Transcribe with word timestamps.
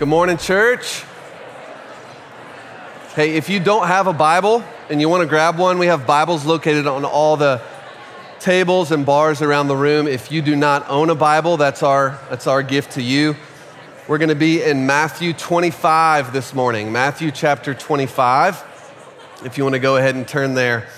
Good 0.00 0.08
morning, 0.08 0.38
church. 0.38 1.04
Hey, 3.14 3.36
if 3.36 3.50
you 3.50 3.60
don't 3.60 3.86
have 3.86 4.06
a 4.06 4.14
Bible 4.14 4.64
and 4.88 4.98
you 4.98 5.10
want 5.10 5.20
to 5.20 5.28
grab 5.28 5.58
one, 5.58 5.78
we 5.78 5.88
have 5.88 6.06
Bibles 6.06 6.46
located 6.46 6.86
on 6.86 7.04
all 7.04 7.36
the 7.36 7.60
tables 8.38 8.92
and 8.92 9.04
bars 9.04 9.42
around 9.42 9.68
the 9.68 9.76
room. 9.76 10.08
If 10.08 10.32
you 10.32 10.40
do 10.40 10.56
not 10.56 10.88
own 10.88 11.10
a 11.10 11.14
Bible, 11.14 11.58
that's 11.58 11.82
our, 11.82 12.18
that's 12.30 12.46
our 12.46 12.62
gift 12.62 12.92
to 12.92 13.02
you. 13.02 13.36
We're 14.08 14.16
going 14.16 14.30
to 14.30 14.34
be 14.34 14.62
in 14.62 14.86
Matthew 14.86 15.34
25 15.34 16.32
this 16.32 16.54
morning, 16.54 16.90
Matthew 16.90 17.30
chapter 17.30 17.74
25. 17.74 19.42
If 19.44 19.58
you 19.58 19.64
want 19.64 19.74
to 19.74 19.80
go 19.80 19.98
ahead 19.98 20.14
and 20.14 20.26
turn 20.26 20.54
there, 20.54 20.88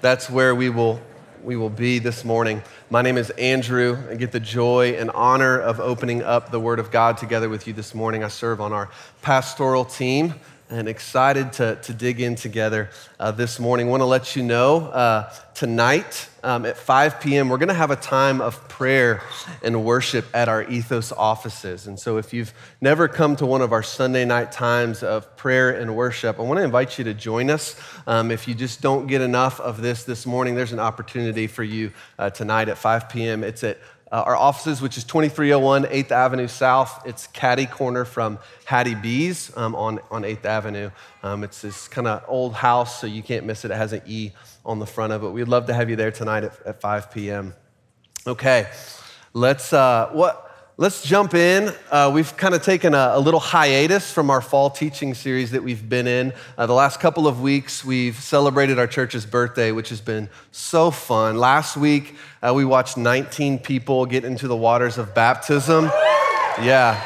that's 0.00 0.30
where 0.30 0.54
we 0.54 0.70
will, 0.70 1.00
we 1.42 1.56
will 1.56 1.70
be 1.70 1.98
this 1.98 2.24
morning. 2.24 2.62
My 2.88 3.02
name 3.02 3.16
is 3.18 3.30
Andrew. 3.30 3.98
I 4.08 4.14
get 4.14 4.30
the 4.30 4.40
joy 4.40 4.92
and 4.98 5.10
honor 5.10 5.58
of 5.58 5.80
opening 5.80 6.22
up 6.22 6.50
the 6.50 6.60
Word 6.60 6.78
of 6.78 6.90
God 6.90 7.16
together 7.16 7.48
with 7.48 7.66
you 7.66 7.72
this 7.72 7.94
morning. 7.94 8.22
I 8.22 8.28
serve 8.28 8.60
on 8.60 8.72
our 8.72 8.88
pastoral 9.22 9.84
team 9.84 10.34
and 10.72 10.88
excited 10.88 11.52
to, 11.52 11.76
to 11.82 11.92
dig 11.92 12.20
in 12.20 12.34
together 12.34 12.88
uh, 13.20 13.30
this 13.30 13.60
morning. 13.60 13.88
Want 13.88 14.00
to 14.00 14.06
let 14.06 14.34
you 14.34 14.42
know 14.42 14.86
uh, 14.86 15.30
tonight 15.54 16.28
um, 16.42 16.64
at 16.64 16.78
5 16.78 17.20
p.m., 17.20 17.50
we're 17.50 17.58
going 17.58 17.68
to 17.68 17.74
have 17.74 17.90
a 17.90 17.96
time 17.96 18.40
of 18.40 18.68
prayer 18.68 19.22
and 19.62 19.84
worship 19.84 20.24
at 20.34 20.48
our 20.48 20.64
Ethos 20.64 21.12
offices. 21.12 21.86
And 21.86 22.00
so, 22.00 22.16
if 22.16 22.32
you've 22.32 22.52
never 22.80 23.06
come 23.06 23.36
to 23.36 23.46
one 23.46 23.60
of 23.60 23.72
our 23.72 23.82
Sunday 23.82 24.24
night 24.24 24.50
times 24.50 25.02
of 25.02 25.36
prayer 25.36 25.70
and 25.70 25.94
worship, 25.94 26.40
I 26.40 26.42
want 26.42 26.58
to 26.58 26.64
invite 26.64 26.98
you 26.98 27.04
to 27.04 27.14
join 27.14 27.50
us. 27.50 27.78
Um, 28.06 28.30
if 28.30 28.48
you 28.48 28.54
just 28.54 28.80
don't 28.80 29.06
get 29.06 29.20
enough 29.20 29.60
of 29.60 29.82
this 29.82 30.04
this 30.04 30.26
morning, 30.26 30.54
there's 30.54 30.72
an 30.72 30.80
opportunity 30.80 31.46
for 31.46 31.62
you 31.62 31.92
uh, 32.18 32.30
tonight 32.30 32.68
at 32.68 32.78
5 32.78 33.10
p.m. 33.10 33.44
It's 33.44 33.62
at 33.62 33.78
uh, 34.12 34.22
our 34.26 34.36
offices, 34.36 34.82
which 34.82 34.98
is 34.98 35.04
2301 35.04 35.84
8th 35.84 36.10
Avenue 36.10 36.46
South. 36.46 37.02
It's 37.06 37.26
caddy 37.28 37.64
corner 37.64 38.04
from 38.04 38.38
Hattie 38.66 38.94
B's 38.94 39.56
um, 39.56 39.74
on, 39.74 40.00
on 40.10 40.22
8th 40.22 40.44
Avenue. 40.44 40.90
Um, 41.22 41.42
it's 41.42 41.62
this 41.62 41.88
kind 41.88 42.06
of 42.06 42.22
old 42.28 42.52
house, 42.52 43.00
so 43.00 43.06
you 43.06 43.22
can't 43.22 43.46
miss 43.46 43.64
it. 43.64 43.70
It 43.70 43.76
has 43.76 43.94
an 43.94 44.02
E 44.06 44.32
on 44.66 44.78
the 44.78 44.86
front 44.86 45.14
of 45.14 45.24
it. 45.24 45.30
We'd 45.30 45.48
love 45.48 45.66
to 45.66 45.74
have 45.74 45.88
you 45.88 45.96
there 45.96 46.10
tonight 46.10 46.44
at, 46.44 46.60
at 46.66 46.80
5 46.80 47.10
p.m. 47.10 47.54
Okay, 48.26 48.68
let's, 49.32 49.72
uh, 49.72 50.10
what, 50.12 50.51
let's 50.82 51.00
jump 51.04 51.32
in. 51.32 51.72
Uh, 51.92 52.10
we've 52.12 52.36
kind 52.36 52.56
of 52.56 52.62
taken 52.64 52.92
a, 52.92 53.12
a, 53.12 53.20
little 53.20 53.38
hiatus 53.38 54.10
from 54.10 54.30
our 54.30 54.40
fall 54.40 54.68
teaching 54.68 55.14
series 55.14 55.52
that 55.52 55.62
we've 55.62 55.88
been 55.88 56.08
in. 56.08 56.32
Uh, 56.58 56.66
the 56.66 56.72
last 56.72 56.98
couple 56.98 57.28
of 57.28 57.40
weeks, 57.40 57.84
we've 57.84 58.16
celebrated 58.16 58.80
our 58.80 58.88
church's 58.88 59.24
birthday, 59.24 59.70
which 59.70 59.90
has 59.90 60.00
been 60.00 60.28
so 60.50 60.90
fun. 60.90 61.36
Last 61.36 61.76
week, 61.76 62.16
uh, 62.42 62.52
we 62.52 62.64
watched 62.64 62.96
19 62.96 63.60
people 63.60 64.06
get 64.06 64.24
into 64.24 64.48
the 64.48 64.56
waters 64.56 64.98
of 64.98 65.14
baptism. 65.14 65.84
Yeah. 66.60 67.00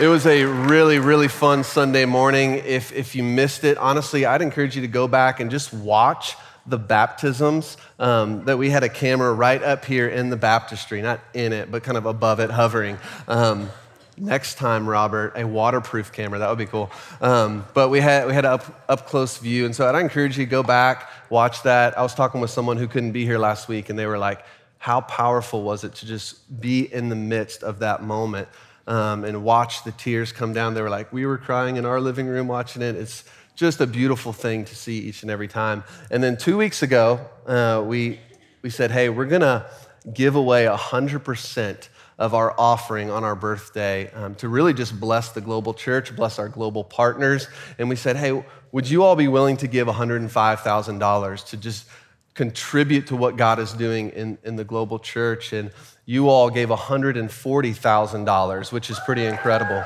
It 0.00 0.08
was 0.08 0.26
a 0.26 0.42
really, 0.42 0.98
really 0.98 1.28
fun 1.28 1.62
Sunday 1.62 2.04
morning. 2.04 2.54
If, 2.54 2.92
if 2.92 3.14
you 3.14 3.22
missed 3.22 3.62
it, 3.62 3.78
honestly, 3.78 4.26
I'd 4.26 4.42
encourage 4.42 4.74
you 4.74 4.82
to 4.82 4.88
go 4.88 5.06
back 5.06 5.38
and 5.38 5.52
just 5.52 5.72
watch 5.72 6.34
the 6.66 6.78
baptisms 6.78 7.76
um, 7.98 8.44
that 8.44 8.56
we 8.56 8.70
had 8.70 8.84
a 8.84 8.88
camera 8.88 9.32
right 9.32 9.62
up 9.62 9.84
here 9.84 10.08
in 10.08 10.30
the 10.30 10.36
baptistry, 10.36 11.02
not 11.02 11.20
in 11.34 11.52
it, 11.52 11.70
but 11.70 11.82
kind 11.82 11.98
of 11.98 12.06
above 12.06 12.40
it, 12.40 12.50
hovering. 12.50 12.98
Um, 13.26 13.68
next 14.16 14.56
time, 14.56 14.88
Robert, 14.88 15.32
a 15.36 15.44
waterproof 15.44 16.12
camera, 16.12 16.38
that 16.38 16.48
would 16.48 16.58
be 16.58 16.66
cool. 16.66 16.90
Um, 17.20 17.64
but 17.74 17.88
we 17.88 18.00
had, 18.00 18.26
we 18.26 18.34
had 18.34 18.44
an 18.44 18.52
up, 18.52 18.84
up 18.88 19.06
close 19.08 19.38
view. 19.38 19.64
And 19.64 19.74
so 19.74 19.88
I'd 19.88 20.00
encourage 20.00 20.38
you 20.38 20.44
to 20.44 20.50
go 20.50 20.62
back, 20.62 21.10
watch 21.30 21.62
that. 21.64 21.98
I 21.98 22.02
was 22.02 22.14
talking 22.14 22.40
with 22.40 22.50
someone 22.50 22.76
who 22.76 22.86
couldn't 22.86 23.12
be 23.12 23.24
here 23.24 23.38
last 23.38 23.68
week, 23.68 23.90
and 23.90 23.98
they 23.98 24.06
were 24.06 24.18
like, 24.18 24.44
how 24.78 25.00
powerful 25.00 25.62
was 25.62 25.84
it 25.84 25.94
to 25.96 26.06
just 26.06 26.60
be 26.60 26.92
in 26.92 27.08
the 27.08 27.16
midst 27.16 27.62
of 27.62 27.78
that 27.80 28.02
moment 28.02 28.48
um, 28.88 29.24
and 29.24 29.44
watch 29.44 29.84
the 29.84 29.92
tears 29.92 30.32
come 30.32 30.52
down? 30.52 30.74
They 30.74 30.82
were 30.82 30.90
like, 30.90 31.12
we 31.12 31.24
were 31.26 31.38
crying 31.38 31.76
in 31.76 31.86
our 31.86 32.00
living 32.00 32.26
room 32.26 32.48
watching 32.48 32.82
it. 32.82 32.96
It's, 32.96 33.24
just 33.54 33.80
a 33.80 33.86
beautiful 33.86 34.32
thing 34.32 34.64
to 34.64 34.74
see 34.74 35.00
each 35.00 35.22
and 35.22 35.30
every 35.30 35.48
time. 35.48 35.84
And 36.10 36.22
then 36.22 36.36
two 36.36 36.56
weeks 36.56 36.82
ago, 36.82 37.20
uh, 37.46 37.82
we, 37.84 38.20
we 38.62 38.70
said, 38.70 38.90
hey, 38.90 39.08
we're 39.08 39.26
going 39.26 39.42
to 39.42 39.66
give 40.12 40.36
away 40.36 40.64
100% 40.64 41.88
of 42.18 42.34
our 42.34 42.54
offering 42.58 43.10
on 43.10 43.24
our 43.24 43.34
birthday 43.34 44.10
um, 44.12 44.34
to 44.36 44.48
really 44.48 44.72
just 44.72 44.98
bless 45.00 45.32
the 45.32 45.40
global 45.40 45.74
church, 45.74 46.14
bless 46.14 46.38
our 46.38 46.48
global 46.48 46.84
partners. 46.84 47.48
And 47.78 47.88
we 47.88 47.96
said, 47.96 48.16
hey, 48.16 48.44
would 48.70 48.88
you 48.88 49.02
all 49.02 49.16
be 49.16 49.28
willing 49.28 49.56
to 49.58 49.66
give 49.66 49.88
$105,000 49.88 51.46
to 51.48 51.56
just 51.56 51.86
contribute 52.34 53.08
to 53.08 53.16
what 53.16 53.36
God 53.36 53.58
is 53.58 53.72
doing 53.72 54.10
in, 54.10 54.38
in 54.44 54.56
the 54.56 54.64
global 54.64 54.98
church? 54.98 55.52
And 55.52 55.70
you 56.04 56.28
all 56.28 56.50
gave 56.50 56.68
$140,000, 56.68 58.72
which 58.72 58.90
is 58.90 59.00
pretty 59.00 59.24
incredible. 59.24 59.84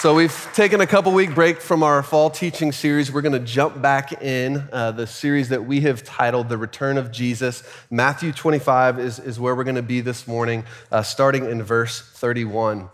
So, 0.00 0.14
we've 0.14 0.48
taken 0.54 0.80
a 0.80 0.86
couple 0.86 1.12
week 1.12 1.34
break 1.34 1.60
from 1.60 1.82
our 1.82 2.02
fall 2.02 2.30
teaching 2.30 2.72
series. 2.72 3.12
We're 3.12 3.20
going 3.20 3.34
to 3.34 3.38
jump 3.38 3.82
back 3.82 4.22
in 4.22 4.66
uh, 4.72 4.92
the 4.92 5.06
series 5.06 5.50
that 5.50 5.66
we 5.66 5.82
have 5.82 6.02
titled 6.02 6.48
The 6.48 6.56
Return 6.56 6.96
of 6.96 7.12
Jesus. 7.12 7.62
Matthew 7.90 8.32
25 8.32 8.98
is, 8.98 9.18
is 9.18 9.38
where 9.38 9.54
we're 9.54 9.64
going 9.64 9.76
to 9.76 9.82
be 9.82 10.00
this 10.00 10.26
morning, 10.26 10.64
uh, 10.90 11.02
starting 11.02 11.44
in 11.44 11.62
verse 11.62 12.00
31. 12.00 12.88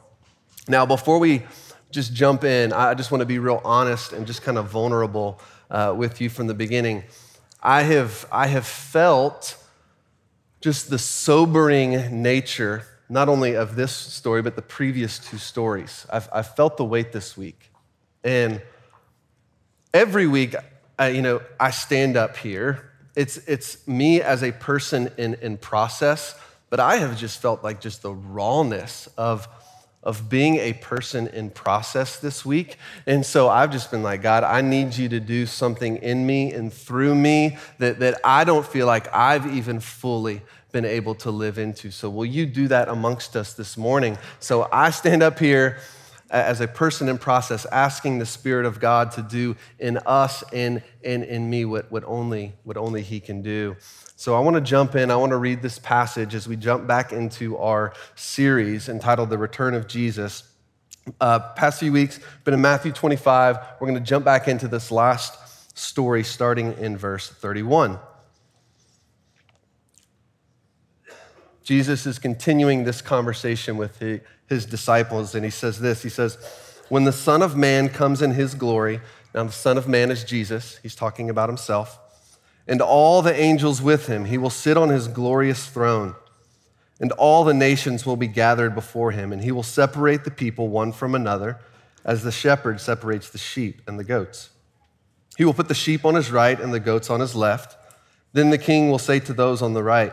Now, 0.67 0.85
before 0.85 1.21
we 1.21 1.45
just 1.93 2.13
jump 2.13 2.43
in, 2.43 2.73
I 2.73 2.95
just 2.95 3.13
want 3.13 3.21
to 3.21 3.27
be 3.27 3.39
real 3.39 3.61
honest 3.65 4.13
and 4.13 4.27
just 4.27 4.43
kind 4.43 4.59
of 4.59 4.67
vulnerable 4.67 5.41
uh, 5.71 5.95
with 5.97 6.21
you 6.21 6.29
from 6.29 6.49
the 6.49 6.55
beginning. 6.55 7.05
I 7.63 7.83
have, 7.83 8.27
I 8.33 8.49
have 8.49 8.67
felt 8.67 9.57
just 10.61 10.91
the 10.91 10.99
sobering 10.99 12.21
nature 12.21 12.85
not 13.09 13.29
only 13.29 13.55
of 13.55 13.77
this 13.77 13.93
story, 13.93 14.43
but 14.43 14.57
the 14.57 14.63
previous 14.63 15.19
two 15.19 15.39
stories. 15.39 16.07
I've, 16.11 16.29
I've 16.33 16.55
felt 16.55 16.77
the 16.77 16.85
weight 16.85 17.13
this 17.13 17.37
week. 17.37 17.71
And 18.25 18.61
every 19.95 20.27
week, 20.27 20.55
I, 20.99 21.09
you 21.09 21.23
know, 21.23 21.41
I 21.61 21.71
stand 21.71 22.17
up 22.17 22.37
here. 22.37 22.91
It's, 23.15 23.37
it's 23.39 23.87
me 23.87 24.21
as 24.21 24.43
a 24.43 24.53
person 24.53 25.11
in, 25.17 25.35
in 25.35 25.57
process, 25.57 26.39
but 26.69 26.81
I 26.81 26.97
have 26.97 27.17
just 27.17 27.41
felt 27.41 27.63
like 27.63 27.81
just 27.81 28.03
the 28.03 28.13
rawness 28.13 29.09
of, 29.17 29.49
of 30.03 30.29
being 30.29 30.57
a 30.57 30.73
person 30.75 31.29
in 31.29 31.51
process 31.51 32.19
this 32.19 32.45
week. 32.45 32.77
And 33.07 33.25
so 33.25 33.49
I've 33.49 33.71
just 33.71 33.91
been 33.91 34.03
like, 34.03 34.23
God, 34.23 34.43
I 34.43 34.61
need 34.61 34.97
you 34.97 35.09
to 35.11 35.21
do 35.21 35.47
something 35.47 35.97
in 35.99 36.27
me 36.27 36.53
and 36.53 36.73
through 36.73 37.15
me 37.15 37.59
that, 37.79 38.01
that 38.01 38.21
I 38.25 38.45
don't 38.45 38.67
feel 38.67 38.87
like 38.87 39.13
I've 39.15 39.55
even 39.55 39.81
fully 39.81 40.43
been 40.77 40.85
able 40.85 41.15
to 41.15 41.31
live 41.31 41.57
into. 41.57 41.91
So, 41.91 42.11
will 42.11 42.27
you 42.27 42.45
do 42.45 42.69
that 42.69 42.91
amongst 42.91 43.35
us 43.35 43.55
this 43.55 43.79
morning? 43.79 44.19
So, 44.41 44.69
I 44.71 44.91
stand 44.91 45.23
up 45.23 45.39
here 45.39 45.79
as 46.29 46.61
a 46.61 46.69
person 46.69 47.09
in 47.09 47.17
process, 47.17 47.65
asking 47.73 48.19
the 48.19 48.27
Spirit 48.27 48.67
of 48.67 48.79
God 48.79 49.11
to 49.13 49.23
do 49.23 49.57
in 49.79 49.97
us 50.05 50.45
and, 50.53 50.83
and 51.03 51.25
in 51.25 51.49
me 51.49 51.65
what, 51.65 51.91
what, 51.91 52.05
only, 52.05 52.53
what 52.65 52.77
only 52.77 53.01
He 53.01 53.21
can 53.21 53.41
do. 53.41 53.75
So, 54.17 54.37
I 54.37 54.41
want 54.41 54.57
to 54.57 54.61
jump 54.61 54.95
in. 54.97 55.11
I 55.11 55.17
want 55.17 55.31
to 55.31 55.39
read 55.39 55.63
this 55.63 55.79
passage 55.79 56.35
as 56.35 56.47
we 56.47 56.57
jump 56.57 56.87
back 56.87 57.11
into 57.11 57.57
our 57.57 57.95
series 58.15 58.91
entitled 58.91 59.31
The 59.31 59.39
Return 59.39 59.73
of 59.73 59.89
Jesus. 59.89 60.43
Uh, 61.23 61.39
past 61.39 61.81
few 61.81 61.93
weeks, 61.93 62.21
been 62.45 62.53
in 62.53 62.61
Matthew 62.61 62.93
25. 62.93 63.57
We're 63.81 63.89
going 63.89 63.99
to 63.99 64.07
jump 64.07 64.27
back 64.27 64.47
into 64.47 64.69
this 64.69 64.91
last 64.91 65.79
story 65.79 66.23
starting 66.23 66.77
in 66.77 66.99
verse 66.99 67.31
31. 67.31 67.99
Jesus 71.67 72.07
is 72.07 72.21
continuing 72.21 72.85
this 72.85 73.03
conversation 73.03 73.77
with 73.77 73.99
his 74.47 74.67
disciples, 74.67 75.35
and 75.35 75.45
he 75.45 75.51
says 75.51 75.81
this 75.81 76.01
He 76.05 76.09
says, 76.09 76.39
When 76.89 77.03
the 77.03 77.13
Son 77.13 77.43
of 77.43 77.57
Man 77.57 77.89
comes 77.89 78.23
in 78.23 78.31
his 78.31 78.55
glory, 78.55 79.01
now 79.35 79.43
the 79.43 79.53
Son 79.53 79.77
of 79.77 79.89
Man 79.89 80.13
is 80.13 80.23
Jesus, 80.23 80.79
he's 80.85 80.95
talking 80.95 81.29
about 81.29 81.49
himself, 81.49 81.99
and 82.69 82.81
all 82.81 83.21
the 83.21 83.35
angels 83.35 83.83
with 83.83 84.07
him, 84.07 84.27
he 84.27 84.39
will 84.39 84.49
sit 84.49 84.77
on 84.77 84.91
his 84.91 85.09
glorious 85.09 85.67
throne, 85.67 86.15
and 87.01 87.11
all 87.13 87.43
the 87.43 87.53
nations 87.53 88.07
will 88.07 88.17
be 88.17 88.29
gathered 88.29 88.77
before 88.77 89.11
him, 89.11 89.33
and 89.33 89.43
he 89.43 89.51
will 89.51 89.65
separate 89.65 90.23
the 90.23 90.31
people 90.31 90.69
one 90.69 90.93
from 90.93 91.17
another, 91.17 91.59
as 92.05 92.23
the 92.23 92.31
shepherd 92.31 92.81
separates 92.81 93.29
the 93.29 93.39
sheep 93.39 93.83
and 93.89 93.99
the 93.99 94.05
goats. 94.05 94.51
He 95.37 95.45
will 95.45 95.53
put 95.53 95.67
the 95.67 95.75
sheep 95.75 96.05
on 96.05 96.15
his 96.15 96.31
right 96.31 96.61
and 96.61 96.73
the 96.73 96.79
goats 96.79 97.11
on 97.11 97.19
his 97.19 97.35
left. 97.35 97.77
Then 98.33 98.51
the 98.51 98.57
king 98.57 98.89
will 98.89 99.01
say 99.01 99.19
to 99.19 99.33
those 99.33 99.63
on 99.63 99.75
the 99.75 99.83
right, 99.83 100.13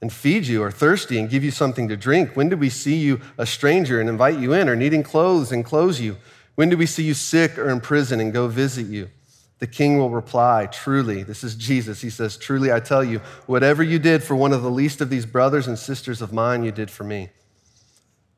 And 0.00 0.12
feed 0.12 0.46
you, 0.46 0.62
or 0.62 0.70
thirsty 0.70 1.18
and 1.18 1.30
give 1.30 1.42
you 1.42 1.50
something 1.50 1.88
to 1.88 1.96
drink? 1.96 2.36
When 2.36 2.48
did 2.48 2.60
we 2.60 2.68
see 2.70 2.96
you 2.96 3.20
a 3.38 3.46
stranger 3.46 4.00
and 4.00 4.08
invite 4.08 4.38
you 4.38 4.52
in, 4.52 4.68
or 4.68 4.76
needing 4.76 5.02
clothes 5.02 5.52
and 5.52 5.64
clothe 5.64 5.98
you? 5.98 6.16
When 6.54 6.68
do 6.68 6.76
we 6.76 6.86
see 6.86 7.04
you 7.04 7.14
sick 7.14 7.58
or 7.58 7.68
in 7.70 7.80
prison 7.80 8.20
and 8.20 8.32
go 8.32 8.48
visit 8.48 8.86
you? 8.86 9.10
The 9.58 9.66
king 9.66 9.98
will 9.98 10.10
reply, 10.10 10.66
Truly, 10.66 11.22
this 11.22 11.42
is 11.42 11.54
Jesus. 11.54 12.02
He 12.02 12.10
says, 12.10 12.36
Truly, 12.36 12.72
I 12.72 12.80
tell 12.80 13.02
you, 13.02 13.20
whatever 13.46 13.82
you 13.82 13.98
did 13.98 14.22
for 14.22 14.36
one 14.36 14.52
of 14.52 14.62
the 14.62 14.70
least 14.70 15.00
of 15.00 15.08
these 15.08 15.24
brothers 15.24 15.66
and 15.66 15.78
sisters 15.78 16.20
of 16.20 16.32
mine, 16.32 16.62
you 16.62 16.72
did 16.72 16.90
for 16.90 17.04
me. 17.04 17.30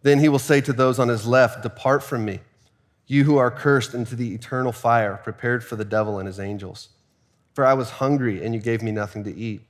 Then 0.03 0.21
he 0.21 0.29
will 0.29 0.39
say 0.39 0.61
to 0.61 0.73
those 0.73 0.99
on 0.99 1.09
his 1.09 1.27
left, 1.27 1.63
Depart 1.63 2.05
from 2.05 2.25
me, 2.25 2.41
you 3.07 3.25
who 3.25 3.37
are 3.37 3.51
cursed, 3.51 3.95
into 3.95 4.15
the 4.15 4.35
eternal 4.35 4.71
fire 4.71 5.17
prepared 5.17 5.65
for 5.65 5.75
the 5.75 5.85
devil 5.85 6.19
and 6.19 6.27
his 6.27 6.39
angels. 6.39 6.91
For 7.55 7.67
I 7.67 7.75
was 7.75 7.91
hungry, 7.91 8.45
and 8.45 8.55
you 8.55 8.61
gave 8.61 8.83
me 8.83 8.93
nothing 8.93 9.25
to 9.25 9.35
eat. 9.35 9.63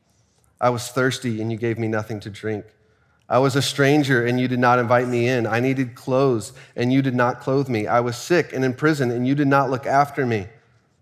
I 0.61 0.71
was 0.71 0.89
thirsty, 0.89 1.41
and 1.41 1.51
you 1.53 1.59
gave 1.59 1.79
me 1.79 1.89
nothing 1.89 2.21
to 2.21 2.31
drink. 2.31 2.65
I 3.29 3.39
was 3.39 3.57
a 3.57 3.63
stranger, 3.63 4.25
and 4.25 4.41
you 4.41 4.49
did 4.49 4.59
not 4.59 4.79
invite 4.79 5.07
me 5.07 5.29
in. 5.29 5.47
I 5.47 5.61
needed 5.61 5.95
clothes, 5.95 6.53
and 6.75 6.93
you 6.93 7.03
did 7.03 7.15
not 7.15 7.41
clothe 7.41 7.69
me. 7.69 7.87
I 7.87 8.01
was 8.01 8.17
sick 8.17 8.53
and 8.53 8.65
in 8.65 8.75
prison, 8.75 9.11
and 9.11 9.27
you 9.27 9.35
did 9.35 9.49
not 9.49 9.71
look 9.71 9.87
after 9.87 10.25
me. 10.25 10.47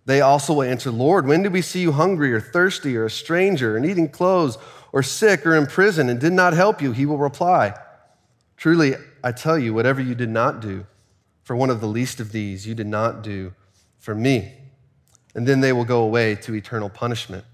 They 0.06 0.20
also 0.20 0.54
will 0.54 0.62
answer, 0.62 0.90
Lord, 0.90 1.26
when 1.26 1.42
did 1.42 1.52
we 1.52 1.62
see 1.62 1.80
you 1.80 1.92
hungry 1.92 2.32
or 2.32 2.40
thirsty 2.40 2.96
or 2.96 3.04
a 3.04 3.10
stranger 3.10 3.76
or 3.76 3.80
needing 3.80 4.08
clothes 4.08 4.56
or 4.92 5.02
sick 5.02 5.44
or 5.44 5.56
in 5.56 5.66
prison 5.66 6.08
and 6.08 6.20
did 6.20 6.32
not 6.32 6.52
help 6.52 6.80
you? 6.80 6.92
He 6.92 7.06
will 7.06 7.18
reply, 7.18 7.74
Truly, 8.56 8.94
I 9.22 9.32
tell 9.32 9.58
you, 9.58 9.74
whatever 9.74 10.00
you 10.00 10.14
did 10.14 10.30
not 10.30 10.60
do 10.60 10.86
for 11.42 11.56
one 11.56 11.70
of 11.70 11.80
the 11.80 11.88
least 11.88 12.20
of 12.20 12.32
these, 12.32 12.66
you 12.66 12.74
did 12.74 12.86
not 12.86 13.22
do 13.22 13.52
for 13.98 14.14
me. 14.14 14.52
And 15.34 15.46
then 15.46 15.60
they 15.60 15.72
will 15.72 15.84
go 15.84 16.02
away 16.02 16.36
to 16.36 16.54
eternal 16.54 16.88
punishment, 16.88 17.44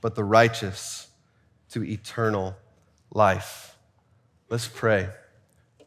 but 0.00 0.14
the 0.14 0.24
righteous 0.24 1.09
to 1.70 1.84
eternal 1.84 2.56
life. 3.12 3.76
Let's 4.48 4.68
pray. 4.68 5.08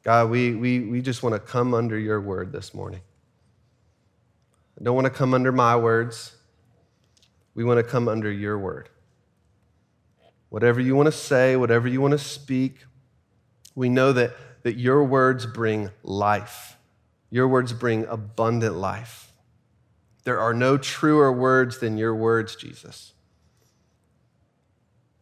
God, 0.03 0.30
we, 0.30 0.56
we, 0.56 0.80
we 0.81 1.01
just 1.01 1.24
want 1.24 1.33
to 1.33 1.39
come 1.39 1.74
under 1.74 1.97
your 1.97 2.19
word 2.19 2.51
this 2.51 2.74
morning. 2.74 3.01
I 4.80 4.83
don't 4.83 4.95
want 4.95 5.06
to 5.06 5.12
come 5.12 5.33
under 5.33 5.51
my 5.51 5.75
words. 5.75 6.35
We 7.56 7.63
want 7.63 7.77
to 7.77 7.83
come 7.83 8.07
under 8.07 8.31
your 8.31 8.57
word. 8.57 8.89
Whatever 10.50 10.81
you 10.81 10.95
want 10.95 11.07
to 11.07 11.12
say, 11.12 11.56
whatever 11.56 11.88
you 11.88 12.01
want 12.01 12.12
to 12.12 12.18
speak, 12.18 12.77
we 13.75 13.89
know 13.89 14.13
that, 14.13 14.31
that 14.63 14.77
your 14.77 15.03
words 15.03 15.45
bring 15.45 15.89
life. 16.03 16.77
Your 17.30 17.47
words 17.47 17.74
bring 17.74 18.06
abundant 18.06 18.75
life. 18.75 19.31
There 20.24 20.39
are 20.39 20.53
no 20.53 20.77
truer 20.77 21.31
words 21.31 21.80
than 21.80 21.97
your 21.97 22.15
words, 22.15 22.56
Jesus. 22.56 23.13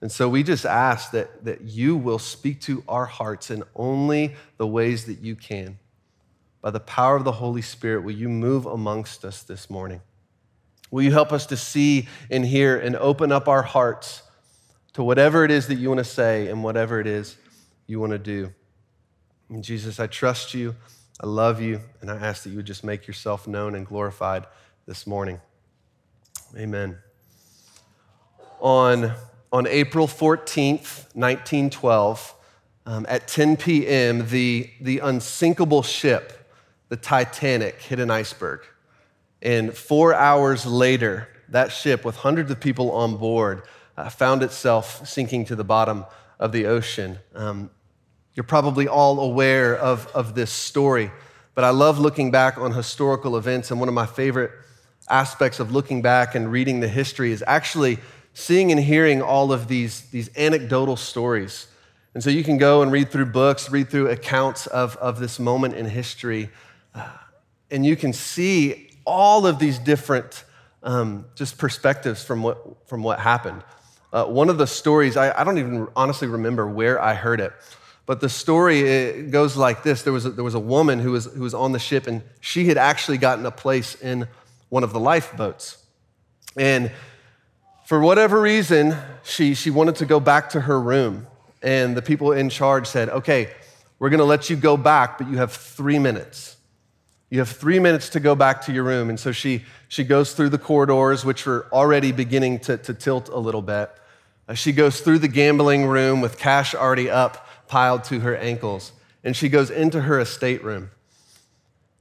And 0.02 0.12
so 0.12 0.28
we 0.28 0.42
just 0.42 0.66
ask 0.66 1.12
that, 1.12 1.46
that 1.46 1.62
you 1.62 1.96
will 1.96 2.20
speak 2.20 2.60
to 2.62 2.84
our 2.88 3.06
hearts 3.06 3.52
in 3.52 3.64
only 3.76 4.36
the 4.58 4.66
ways 4.66 5.06
that 5.06 5.20
you 5.20 5.36
can. 5.36 5.78
By 6.62 6.72
the 6.72 6.80
power 6.80 7.16
of 7.16 7.24
the 7.24 7.34
Holy 7.34 7.62
Spirit, 7.62 8.04
will 8.04 8.16
you 8.16 8.28
move 8.28 8.66
amongst 8.66 9.24
us 9.24 9.44
this 9.44 9.70
morning? 9.70 10.02
Will 10.90 11.04
you 11.04 11.12
help 11.12 11.32
us 11.32 11.46
to 11.48 11.58
see 11.58 12.08
and 12.30 12.46
hear 12.46 12.78
and 12.78 12.96
open 12.96 13.32
up 13.32 13.48
our 13.48 13.62
hearts 13.62 14.24
to 14.94 15.04
whatever 15.04 15.46
it 15.46 15.52
is 15.52 15.68
that 15.68 15.76
you 15.76 15.88
want 15.88 16.00
to 16.00 16.04
say 16.04 16.50
and 16.50 16.64
whatever 16.64 17.00
it 17.00 17.08
is 17.08 17.38
you 17.88 18.00
want 18.00 18.12
to 18.12 18.20
do? 18.20 18.54
And 19.50 19.64
Jesus, 19.64 20.00
I 20.00 20.08
trust 20.08 20.54
you, 20.54 20.76
I 21.20 21.28
love 21.28 21.62
you, 21.62 21.80
and 22.02 22.10
I 22.10 22.18
ask 22.18 22.44
that 22.44 22.50
you 22.50 22.58
would 22.58 22.66
just 22.66 22.84
make 22.84 23.08
yourself 23.08 23.48
known 23.48 23.76
and 23.76 23.86
glorified 23.86 24.46
this 24.86 25.06
morning. 25.06 25.40
Amen. 26.58 26.98
On, 28.60 29.14
on 29.52 29.68
April 29.68 30.08
14th, 30.08 31.14
1912, 31.14 32.36
um, 32.86 33.06
at 33.10 33.28
10 33.28 33.58
p.m., 33.58 34.28
the, 34.30 34.70
the 34.80 35.00
unsinkable 35.00 35.84
ship 35.84 36.38
the 36.92 36.98
Titanic 36.98 37.82
hit 37.82 38.02
an 38.02 38.12
iceberg. 38.12 38.66
And 39.42 39.74
four 39.74 40.14
hours 40.14 40.66
later, 40.66 41.30
that 41.48 41.72
ship 41.72 42.04
with 42.04 42.18
hundreds 42.18 42.52
of 42.52 42.60
people 42.60 42.92
on 42.92 43.16
board 43.16 43.64
uh, 43.98 44.10
found 44.10 44.44
itself 44.44 45.08
sinking 45.08 45.46
to 45.46 45.56
the 45.56 45.64
bottom 45.64 46.06
of 46.38 46.52
the 46.52 46.66
ocean. 46.66 47.20
Um, 47.34 47.70
you're 48.36 48.44
probably 48.44 48.90
all 48.90 49.22
aware 49.22 49.74
of, 49.78 50.06
of 50.08 50.36
this 50.36 50.52
story, 50.52 51.12
but 51.56 51.64
I 51.64 51.70
love 51.70 51.98
looking 51.98 52.30
back 52.30 52.58
on 52.58 52.74
historical 52.74 53.38
events. 53.38 53.72
And 53.72 53.80
one 53.80 53.88
of 53.88 53.96
my 53.96 54.06
favorite 54.06 54.52
aspects 55.10 55.62
of 55.62 55.72
looking 55.72 56.02
back 56.02 56.36
and 56.36 56.52
reading 56.52 56.82
the 56.82 56.90
history 56.90 57.32
is 57.32 57.42
actually 57.48 58.00
seeing 58.34 58.72
and 58.72 58.80
hearing 58.80 59.22
all 59.22 59.52
of 59.52 59.68
these, 59.68 60.02
these 60.12 60.30
anecdotal 60.38 60.96
stories. 60.96 61.68
And 62.14 62.24
so 62.24 62.30
you 62.30 62.44
can 62.44 62.58
go 62.58 62.82
and 62.82 62.92
read 62.92 63.10
through 63.10 63.28
books, 63.28 63.70
read 63.70 63.90
through 63.90 64.10
accounts 64.10 64.68
of, 64.68 64.98
of 64.98 65.20
this 65.20 65.40
moment 65.40 65.76
in 65.76 65.86
history 65.86 66.50
and 67.72 67.86
you 67.86 67.96
can 67.96 68.14
see 68.14 68.90
all 69.06 69.48
of 69.48 69.58
these 69.58 69.80
different 69.80 70.44
um, 70.84 71.26
just 71.36 71.58
perspectives 71.58 72.24
from 72.24 72.44
what, 72.44 72.88
from 72.88 73.02
what 73.02 73.20
happened. 73.20 73.64
Uh, 74.12 74.26
one 74.26 74.50
of 74.50 74.58
the 74.58 74.68
stories, 74.68 75.16
I, 75.16 75.40
I, 75.40 75.44
don't 75.46 75.58
even 75.58 75.88
honestly 75.96 76.28
remember 76.28 76.68
where 76.68 77.02
I 77.02 77.14
heard 77.14 77.40
it, 77.40 77.54
but 78.06 78.20
the 78.20 78.28
story 78.28 79.24
goes 79.24 79.56
like 79.56 79.84
this 79.84 80.02
there 80.04 80.12
was, 80.12 80.26
a, 80.26 80.32
there 80.32 80.44
was 80.44 80.54
a 80.54 80.60
woman 80.60 81.00
who 81.00 81.12
was, 81.12 81.26
who 81.26 81.42
was 81.42 81.54
on 81.54 81.72
the 81.72 81.80
ship, 81.80 82.08
and 82.08 82.22
she 82.42 82.66
had 82.66 82.78
actually 82.78 83.18
gotten 83.18 83.46
a 83.46 83.52
place 83.52 83.96
in 83.96 84.28
one 84.68 84.84
of 84.84 84.92
the 84.92 85.00
lifeboats. 85.00 85.78
And 86.58 86.92
for 87.92 88.00
whatever 88.00 88.40
reason, 88.40 88.96
she, 89.22 89.54
she 89.54 89.70
wanted 89.70 89.98
to 89.98 90.06
go 90.06 90.22
back 90.22 90.52
to 90.52 90.62
her 90.62 90.80
room. 90.80 91.28
And 91.62 91.94
the 91.94 92.02
people 92.02 92.32
in 92.32 92.50
charge 92.50 92.88
said, 92.88 93.10
okay, 93.10 93.50
we're 94.00 94.10
going 94.10 94.20
to 94.20 94.24
let 94.24 94.50
you 94.50 94.56
go 94.56 94.78
back, 94.78 95.18
but 95.18 95.28
you 95.28 95.36
have 95.36 95.52
three 95.52 96.00
minutes. 96.00 96.56
You 97.30 97.40
have 97.40 97.50
three 97.50 97.80
minutes 97.80 98.08
to 98.12 98.22
go 98.22 98.34
back 98.34 98.62
to 98.62 98.72
your 98.72 98.86
room. 98.86 99.10
And 99.10 99.20
so 99.20 99.34
she, 99.34 99.66
she 99.90 100.06
goes 100.06 100.32
through 100.32 100.48
the 100.48 100.58
corridors, 100.58 101.26
which 101.26 101.46
were 101.46 101.68
already 101.74 102.14
beginning 102.14 102.60
to, 102.60 102.78
to 102.78 102.94
tilt 102.94 103.28
a 103.28 103.38
little 103.38 103.62
bit. 103.62 103.92
Uh, 104.48 104.54
she 104.54 104.72
goes 104.72 105.02
through 105.02 105.20
the 105.20 105.28
gambling 105.28 105.86
room 105.86 106.22
with 106.22 106.38
cash 106.38 106.74
already 106.74 107.10
up, 107.10 107.46
piled 107.68 108.06
to 108.06 108.22
her 108.22 108.38
ankles. 108.38 108.94
And 109.22 109.36
she 109.36 109.50
goes 109.50 109.70
into 109.70 110.00
her 110.04 110.18
estate 110.18 110.64
room. 110.64 110.92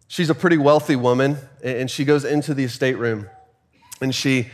She's 0.06 0.30
a 0.30 0.36
pretty 0.36 0.56
wealthy 0.56 0.94
woman, 0.94 1.38
and 1.64 1.90
she 1.90 2.04
goes 2.04 2.24
into 2.24 2.54
the 2.54 2.62
estate 2.62 2.96
room. 2.96 3.28
And 4.00 4.14
she 4.14 4.50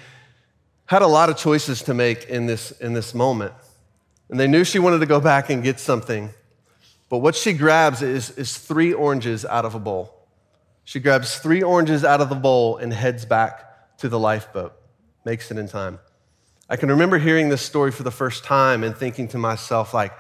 had 0.86 1.02
a 1.02 1.06
lot 1.06 1.28
of 1.28 1.36
choices 1.36 1.82
to 1.82 1.94
make 1.94 2.24
in 2.28 2.46
this, 2.46 2.70
in 2.72 2.92
this 2.92 3.14
moment. 3.14 3.52
And 4.30 4.40
they 4.40 4.46
knew 4.46 4.64
she 4.64 4.78
wanted 4.78 5.00
to 5.00 5.06
go 5.06 5.20
back 5.20 5.50
and 5.50 5.62
get 5.62 5.78
something. 5.78 6.30
But 7.08 7.18
what 7.18 7.34
she 7.34 7.52
grabs 7.52 8.02
is, 8.02 8.30
is 8.30 8.56
three 8.56 8.92
oranges 8.92 9.44
out 9.44 9.64
of 9.64 9.75
a 9.75 9.78
bowl. 9.78 10.12
She 10.84 11.00
grabs 11.00 11.38
three 11.38 11.62
oranges 11.62 12.04
out 12.04 12.20
of 12.20 12.28
the 12.28 12.37
bowl 12.37 12.76
and 12.76 12.92
heads 12.92 13.25
back 13.25 13.99
to 13.99 14.08
the 14.08 14.18
lifeboat, 14.18 14.72
makes 15.25 15.50
it 15.50 15.58
in 15.58 15.68
time. 15.68 15.99
I 16.68 16.76
can 16.76 16.88
remember 16.88 17.18
hearing 17.18 17.49
this 17.49 17.62
story 17.62 17.92
for 17.92 18.02
the 18.02 18.11
first 18.11 18.44
time 18.44 18.82
and 18.82 18.96
thinking 18.96 19.28
to 19.28 19.38
myself, 19.38 19.94
like, 19.94 20.12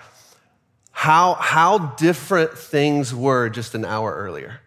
how, 0.92 1.34
how 1.34 1.78
different 1.96 2.56
things 2.56 3.14
were 3.14 3.48
just 3.48 3.74
an 3.74 3.84
hour 3.84 4.14
earlier. 4.14 4.60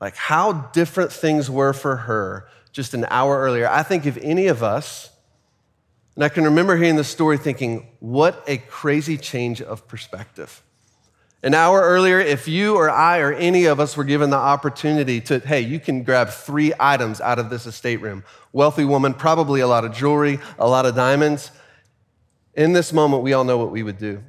Like, 0.00 0.16
how 0.16 0.52
different 0.72 1.12
things 1.12 1.50
were 1.50 1.72
for 1.72 1.96
her 1.96 2.48
just 2.74 2.92
an 2.92 3.06
hour 3.08 3.38
earlier. 3.38 3.68
I 3.68 3.84
think 3.84 4.04
if 4.04 4.18
any 4.20 4.48
of 4.48 4.62
us, 4.62 5.08
and 6.16 6.24
I 6.24 6.28
can 6.28 6.44
remember 6.44 6.76
hearing 6.76 6.96
this 6.96 7.08
story 7.08 7.38
thinking, 7.38 7.86
what 8.00 8.42
a 8.48 8.58
crazy 8.58 9.16
change 9.16 9.62
of 9.62 9.86
perspective. 9.86 10.60
An 11.44 11.54
hour 11.54 11.80
earlier, 11.80 12.18
if 12.18 12.48
you 12.48 12.74
or 12.74 12.90
I 12.90 13.20
or 13.20 13.32
any 13.32 13.66
of 13.66 13.78
us 13.78 13.96
were 13.96 14.04
given 14.04 14.30
the 14.30 14.36
opportunity 14.36 15.20
to, 15.22 15.38
hey, 15.38 15.60
you 15.60 15.78
can 15.78 16.02
grab 16.02 16.30
three 16.30 16.72
items 16.80 17.20
out 17.20 17.38
of 17.38 17.48
this 17.48 17.64
estate 17.64 18.00
room 18.00 18.24
wealthy 18.52 18.84
woman, 18.84 19.14
probably 19.14 19.60
a 19.60 19.66
lot 19.66 19.84
of 19.84 19.92
jewelry, 19.92 20.38
a 20.58 20.68
lot 20.68 20.86
of 20.86 20.94
diamonds. 20.94 21.50
In 22.54 22.72
this 22.72 22.92
moment, 22.92 23.22
we 23.22 23.32
all 23.32 23.44
know 23.44 23.58
what 23.58 23.70
we 23.70 23.82
would 23.82 23.98
do. 23.98 24.22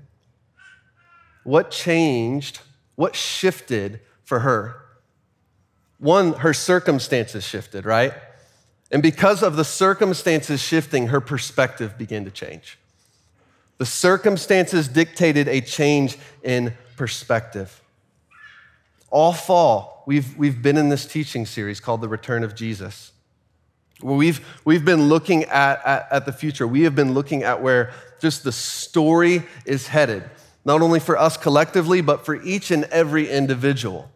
What 1.44 1.72
changed? 1.72 2.60
What 2.96 3.16
shifted 3.16 4.02
for 4.24 4.40
her? 4.40 4.82
One, 6.00 6.34
her 6.34 6.54
circumstances 6.54 7.44
shifted, 7.44 7.86
right? 7.86 8.14
And 8.96 9.04
because 9.04 9.44
of 9.44 9.58
the 9.58 9.66
circumstances 9.66 10.62
shifting, 10.62 11.08
her 11.08 11.20
perspective 11.20 11.98
began 11.98 12.24
to 12.24 12.32
change. 12.32 12.78
The 13.78 13.86
circumstances 13.86 14.88
dictated 14.88 15.50
a 15.50 15.60
change 15.60 16.18
in 16.44 16.74
perspective. 16.96 17.82
All 19.10 19.34
fall, 19.34 20.06
we've, 20.08 20.38
we've 20.38 20.62
been 20.62 20.78
in 20.78 20.88
this 20.88 21.06
teaching 21.06 21.46
series 21.46 21.82
called 21.82 22.00
The 22.00 22.08
Return 22.08 22.42
of 22.46 22.56
Jesus, 22.56 23.12
where 24.00 24.16
we've, 24.16 24.40
we've 24.64 24.86
been 24.86 25.10
looking 25.10 25.44
at, 25.44 25.86
at, 25.86 26.08
at 26.10 26.26
the 26.26 26.32
future. 26.32 26.66
We 26.66 26.84
have 26.84 26.96
been 26.96 27.14
looking 27.14 27.44
at 27.44 27.62
where 27.62 27.92
just 28.22 28.46
the 28.46 28.54
story 28.54 29.44
is 29.66 29.88
headed, 29.88 30.24
not 30.64 30.82
only 30.82 31.02
for 31.02 31.18
us 31.18 31.36
collectively, 31.36 32.00
but 32.00 32.26
for 32.26 32.42
each 32.44 32.72
and 32.72 32.86
every 32.86 33.30
individual. 33.30 34.10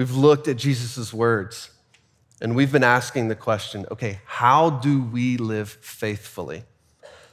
We've 0.00 0.16
looked 0.16 0.48
at 0.48 0.56
Jesus' 0.56 1.12
words 1.12 1.68
and 2.40 2.56
we've 2.56 2.72
been 2.72 2.82
asking 2.82 3.28
the 3.28 3.34
question 3.34 3.84
okay, 3.90 4.20
how 4.24 4.70
do 4.70 5.02
we 5.02 5.36
live 5.36 5.68
faithfully? 5.82 6.64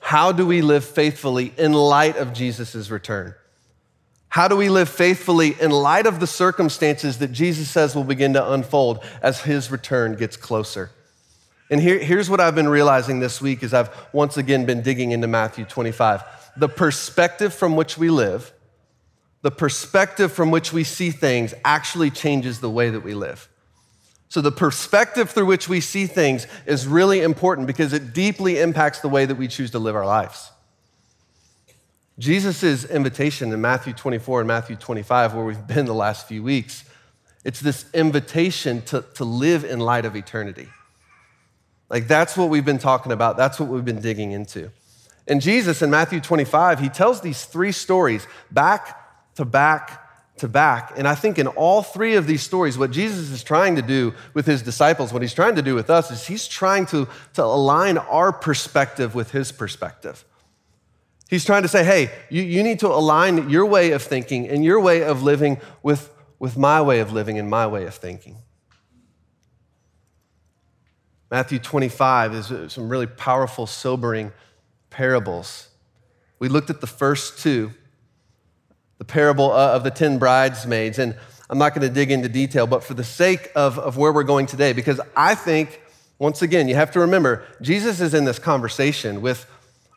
How 0.01 0.33
do 0.33 0.45
we 0.45 0.61
live 0.61 0.83
faithfully 0.83 1.53
in 1.57 1.71
light 1.71 2.17
of 2.17 2.33
Jesus' 2.33 2.89
return? 2.89 3.35
How 4.27 4.49
do 4.49 4.57
we 4.57 4.67
live 4.67 4.89
faithfully 4.89 5.55
in 5.61 5.71
light 5.71 6.07
of 6.07 6.19
the 6.19 6.27
circumstances 6.27 7.19
that 7.19 7.31
Jesus 7.31 7.69
says 7.69 7.95
will 7.95 8.03
begin 8.03 8.33
to 8.33 8.51
unfold 8.51 9.01
as 9.21 9.43
his 9.43 9.71
return 9.71 10.15
gets 10.17 10.35
closer? 10.35 10.91
And 11.69 11.79
here, 11.79 11.99
here's 11.99 12.29
what 12.29 12.41
I've 12.41 12.55
been 12.55 12.67
realizing 12.67 13.21
this 13.21 13.39
week 13.39 13.63
as 13.63 13.73
I've 13.73 13.95
once 14.11 14.35
again 14.35 14.65
been 14.65 14.81
digging 14.81 15.11
into 15.11 15.27
Matthew 15.27 15.63
25. 15.63 16.21
The 16.57 16.67
perspective 16.67 17.53
from 17.53 17.77
which 17.77 17.97
we 17.97 18.09
live, 18.09 18.51
the 19.41 19.51
perspective 19.51 20.31
from 20.31 20.51
which 20.51 20.73
we 20.73 20.83
see 20.83 21.11
things 21.11 21.53
actually 21.63 22.09
changes 22.09 22.59
the 22.59 22.69
way 22.69 22.89
that 22.89 23.01
we 23.01 23.13
live. 23.13 23.47
So, 24.29 24.41
the 24.41 24.51
perspective 24.51 25.29
through 25.29 25.45
which 25.45 25.69
we 25.69 25.79
see 25.79 26.05
things 26.05 26.47
is 26.65 26.85
really 26.85 27.21
important 27.21 27.65
because 27.65 27.93
it 27.93 28.13
deeply 28.13 28.59
impacts 28.59 28.99
the 28.99 29.07
way 29.07 29.25
that 29.25 29.35
we 29.35 29.47
choose 29.47 29.71
to 29.71 29.79
live 29.79 29.95
our 29.95 30.05
lives. 30.05 30.51
Jesus' 32.19 32.83
invitation 32.83 33.53
in 33.53 33.61
Matthew 33.61 33.93
24 33.93 34.41
and 34.41 34.47
Matthew 34.47 34.75
25, 34.75 35.33
where 35.33 35.45
we've 35.45 35.67
been 35.67 35.85
the 35.85 35.93
last 35.93 36.27
few 36.27 36.43
weeks, 36.43 36.83
it's 37.45 37.61
this 37.61 37.85
invitation 37.93 38.81
to, 38.83 39.05
to 39.13 39.23
live 39.23 39.63
in 39.63 39.79
light 39.79 40.03
of 40.03 40.15
eternity. 40.15 40.67
Like, 41.89 42.07
that's 42.07 42.35
what 42.35 42.49
we've 42.49 42.65
been 42.65 42.79
talking 42.79 43.13
about, 43.13 43.37
that's 43.37 43.59
what 43.59 43.69
we've 43.69 43.85
been 43.85 44.01
digging 44.01 44.31
into. 44.31 44.71
And 45.27 45.41
Jesus 45.41 45.81
in 45.81 45.89
Matthew 45.89 46.19
25, 46.19 46.79
he 46.79 46.89
tells 46.89 47.21
these 47.21 47.45
three 47.45 47.71
stories 47.71 48.27
back 48.51 49.06
to 49.37 49.45
back 49.45 50.03
to 50.37 50.47
back. 50.47 50.93
And 50.95 51.07
I 51.07 51.15
think 51.15 51.39
in 51.39 51.47
all 51.47 51.81
three 51.81 52.15
of 52.15 52.27
these 52.27 52.43
stories, 52.43 52.77
what 52.77 52.91
Jesus 52.91 53.31
is 53.31 53.43
trying 53.43 53.75
to 53.75 53.81
do 53.81 54.13
with 54.33 54.45
his 54.45 54.61
disciples, 54.61 55.11
what 55.11 55.21
he's 55.21 55.33
trying 55.33 55.55
to 55.55 55.61
do 55.61 55.75
with 55.75 55.89
us, 55.89 56.11
is 56.11 56.27
he's 56.27 56.47
trying 56.47 56.85
to, 56.87 57.07
to 57.33 57.43
align 57.43 57.97
our 57.97 58.31
perspective 58.31 59.15
with 59.15 59.31
his 59.31 59.51
perspective. 59.51 60.23
He's 61.29 61.43
trying 61.43 61.63
to 61.63 61.67
say, 61.67 61.83
hey, 61.83 62.11
you, 62.29 62.43
you 62.43 62.63
need 62.63 62.79
to 62.79 62.87
align 62.87 63.49
your 63.49 63.65
way 63.65 63.91
of 63.91 64.01
thinking 64.01 64.47
and 64.47 64.63
your 64.63 64.79
way 64.79 65.03
of 65.03 65.23
living 65.23 65.59
with, 65.83 66.13
with 66.39 66.55
my 66.57 66.81
way 66.81 66.99
of 66.99 67.11
living 67.11 67.37
and 67.37 67.49
my 67.49 67.67
way 67.67 67.85
of 67.85 67.95
thinking. 67.95 68.37
Matthew 71.29 71.59
25 71.59 72.33
is 72.33 72.51
uh, 72.51 72.69
some 72.69 72.87
really 72.87 73.07
powerful, 73.07 73.67
sobering 73.67 74.31
parables. 74.89 75.69
We 76.39 76.47
looked 76.47 76.69
at 76.69 76.79
the 76.79 76.87
first 76.87 77.39
two 77.39 77.73
the 78.97 79.05
parable 79.05 79.51
uh, 79.51 79.73
of 79.73 79.83
the 79.83 79.91
10 79.91 80.17
bridesmaids. 80.17 80.99
And 80.99 81.15
I'm 81.49 81.57
not 81.57 81.73
going 81.73 81.87
to 81.87 81.93
dig 81.93 82.11
into 82.11 82.29
detail, 82.29 82.67
but 82.67 82.83
for 82.83 82.93
the 82.93 83.03
sake 83.03 83.51
of, 83.55 83.79
of 83.79 83.97
where 83.97 84.11
we're 84.11 84.23
going 84.23 84.47
today, 84.47 84.73
because 84.73 84.99
I 85.15 85.35
think, 85.35 85.81
once 86.19 86.41
again, 86.41 86.67
you 86.67 86.75
have 86.75 86.91
to 86.91 86.99
remember, 86.99 87.45
Jesus 87.61 88.01
is 88.01 88.13
in 88.13 88.25
this 88.25 88.39
conversation 88.39 89.21
with, 89.21 89.45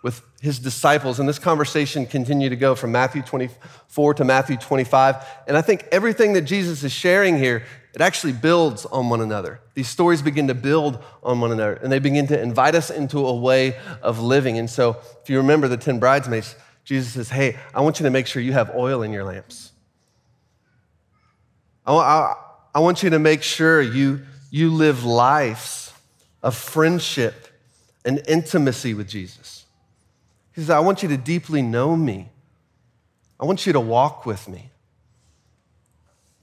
with 0.02 0.22
his 0.40 0.58
disciples, 0.58 1.18
and 1.18 1.28
this 1.28 1.38
conversation 1.38 2.06
continued 2.06 2.50
to 2.50 2.56
go 2.56 2.74
from 2.74 2.92
Matthew 2.92 3.22
24 3.22 4.14
to 4.14 4.24
Matthew 4.24 4.56
25. 4.56 5.16
And 5.48 5.56
I 5.56 5.62
think 5.62 5.86
everything 5.90 6.34
that 6.34 6.42
Jesus 6.42 6.84
is 6.84 6.92
sharing 6.92 7.36
here, 7.36 7.64
it 7.94 8.00
actually 8.00 8.32
builds 8.32 8.86
on 8.86 9.08
one 9.08 9.20
another. 9.20 9.60
These 9.74 9.88
stories 9.88 10.22
begin 10.22 10.46
to 10.48 10.54
build 10.54 11.02
on 11.24 11.40
one 11.40 11.50
another, 11.50 11.74
and 11.74 11.90
they 11.90 11.98
begin 11.98 12.28
to 12.28 12.40
invite 12.40 12.76
us 12.76 12.90
into 12.90 13.26
a 13.26 13.34
way 13.34 13.76
of 14.02 14.20
living. 14.20 14.58
And 14.58 14.70
so, 14.70 14.98
if 15.22 15.28
you 15.28 15.38
remember 15.38 15.66
the 15.66 15.76
10 15.76 15.98
bridesmaids, 15.98 16.54
Jesus 16.84 17.12
says, 17.12 17.28
Hey, 17.28 17.56
I 17.74 17.80
want 17.80 18.00
you 18.00 18.04
to 18.04 18.10
make 18.10 18.26
sure 18.26 18.42
you 18.42 18.52
have 18.52 18.74
oil 18.74 19.02
in 19.02 19.12
your 19.12 19.24
lamps. 19.24 19.72
I, 21.86 21.94
I, 21.94 22.34
I 22.74 22.80
want 22.80 23.02
you 23.02 23.10
to 23.10 23.18
make 23.18 23.42
sure 23.42 23.80
you, 23.80 24.22
you 24.50 24.70
live 24.70 25.04
lives 25.04 25.92
of 26.42 26.56
friendship 26.56 27.48
and 28.04 28.22
intimacy 28.26 28.94
with 28.94 29.08
Jesus. 29.08 29.66
He 30.52 30.60
says, 30.60 30.70
I 30.70 30.80
want 30.80 31.02
you 31.02 31.08
to 31.10 31.16
deeply 31.16 31.62
know 31.62 31.96
me. 31.96 32.28
I 33.38 33.44
want 33.44 33.66
you 33.66 33.72
to 33.72 33.80
walk 33.80 34.26
with 34.26 34.48
me. 34.48 34.70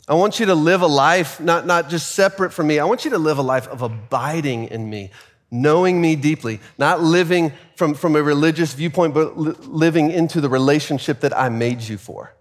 I 0.07 0.13
want 0.13 0.39
you 0.39 0.45
to 0.45 0.55
live 0.55 0.81
a 0.81 0.87
life 0.87 1.39
not, 1.39 1.65
not 1.65 1.89
just 1.89 2.13
separate 2.13 2.53
from 2.53 2.67
me. 2.67 2.79
I 2.79 2.85
want 2.85 3.03
you 3.03 3.11
to 3.11 3.17
live 3.17 3.37
a 3.37 3.43
life 3.43 3.67
of 3.67 3.81
abiding 3.81 4.65
in 4.65 4.89
me, 4.89 5.11
knowing 5.49 6.01
me 6.01 6.15
deeply, 6.15 6.59
not 6.77 7.01
living 7.01 7.53
from, 7.75 7.93
from 7.93 8.15
a 8.15 8.23
religious 8.23 8.73
viewpoint, 8.73 9.13
but 9.13 9.37
li- 9.37 9.55
living 9.61 10.11
into 10.11 10.41
the 10.41 10.49
relationship 10.49 11.21
that 11.21 11.37
I 11.37 11.49
made 11.49 11.81
you 11.81 11.97
for. 11.97 12.33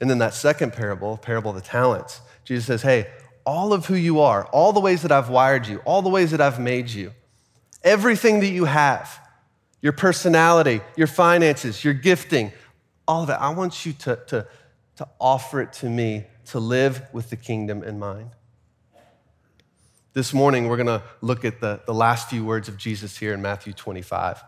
And 0.00 0.10
then 0.10 0.18
that 0.18 0.34
second 0.34 0.72
parable, 0.72 1.16
parable 1.16 1.50
of 1.50 1.56
the 1.56 1.62
talents, 1.62 2.20
Jesus 2.44 2.66
says, 2.66 2.82
Hey, 2.82 3.06
all 3.46 3.72
of 3.72 3.86
who 3.86 3.94
you 3.94 4.20
are, 4.20 4.44
all 4.46 4.72
the 4.72 4.80
ways 4.80 5.02
that 5.02 5.12
I've 5.12 5.28
wired 5.28 5.66
you, 5.66 5.78
all 5.84 6.02
the 6.02 6.10
ways 6.10 6.30
that 6.32 6.40
I've 6.40 6.60
made 6.60 6.90
you, 6.90 7.12
everything 7.82 8.40
that 8.40 8.48
you 8.48 8.64
have, 8.64 9.18
your 9.80 9.92
personality, 9.92 10.80
your 10.96 11.06
finances, 11.06 11.84
your 11.84 11.94
gifting, 11.94 12.52
all 13.06 13.22
of 13.22 13.30
it, 13.30 13.34
I 13.34 13.50
want 13.50 13.84
you 13.84 13.92
to, 13.92 14.18
to, 14.28 14.46
to 14.96 15.08
offer 15.20 15.60
it 15.60 15.72
to 15.74 15.88
me 15.88 16.24
to 16.46 16.58
live 16.58 17.02
with 17.12 17.30
the 17.30 17.36
kingdom 17.36 17.82
in 17.82 17.98
mind. 17.98 18.30
This 20.14 20.32
morning, 20.32 20.68
we're 20.68 20.76
going 20.76 20.86
to 20.86 21.02
look 21.22 21.44
at 21.44 21.60
the, 21.60 21.80
the 21.86 21.92
last 21.92 22.30
few 22.30 22.44
words 22.44 22.68
of 22.68 22.76
Jesus 22.76 23.18
here 23.18 23.34
in 23.34 23.42
Matthew 23.42 23.72
25. 23.72 24.44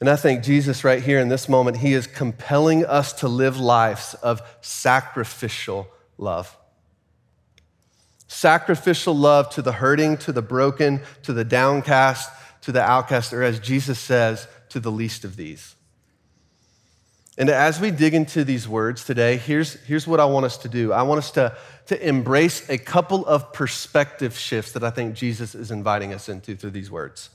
And 0.00 0.08
I 0.08 0.16
think 0.16 0.42
Jesus, 0.42 0.84
right 0.84 1.02
here 1.02 1.20
in 1.20 1.28
this 1.28 1.50
moment, 1.50 1.76
he 1.76 1.92
is 1.92 2.06
compelling 2.06 2.86
us 2.86 3.12
to 3.12 3.28
live 3.28 3.60
lives 3.60 4.14
of 4.14 4.40
sacrificial 4.62 5.86
love. 6.16 6.56
Sacrificial 8.26 9.14
love 9.14 9.50
to 9.50 9.60
the 9.60 9.72
hurting, 9.72 10.16
to 10.16 10.32
the 10.32 10.40
broken, 10.40 11.02
to 11.24 11.34
the 11.34 11.44
downcast, 11.44 12.30
to 12.62 12.72
the 12.72 12.80
outcast, 12.80 13.34
or 13.34 13.42
as 13.42 13.60
Jesus 13.60 13.98
says, 13.98 14.48
to 14.70 14.80
the 14.80 14.90
least 14.90 15.24
of 15.24 15.36
these. 15.36 15.74
And 17.38 17.48
as 17.48 17.80
we 17.80 17.90
dig 17.90 18.14
into 18.14 18.44
these 18.44 18.68
words 18.68 19.04
today, 19.04 19.36
here's, 19.36 19.74
here's 19.84 20.06
what 20.06 20.20
I 20.20 20.26
want 20.26 20.44
us 20.44 20.58
to 20.58 20.68
do. 20.68 20.92
I 20.92 21.02
want 21.02 21.18
us 21.18 21.30
to, 21.32 21.56
to 21.86 22.08
embrace 22.08 22.68
a 22.68 22.78
couple 22.78 23.26
of 23.26 23.52
perspective 23.52 24.36
shifts 24.36 24.72
that 24.72 24.84
I 24.84 24.90
think 24.90 25.14
Jesus 25.14 25.54
is 25.54 25.70
inviting 25.70 26.12
us 26.12 26.28
into 26.28 26.56
through 26.56 26.70
these 26.70 26.90
words. 26.90 27.30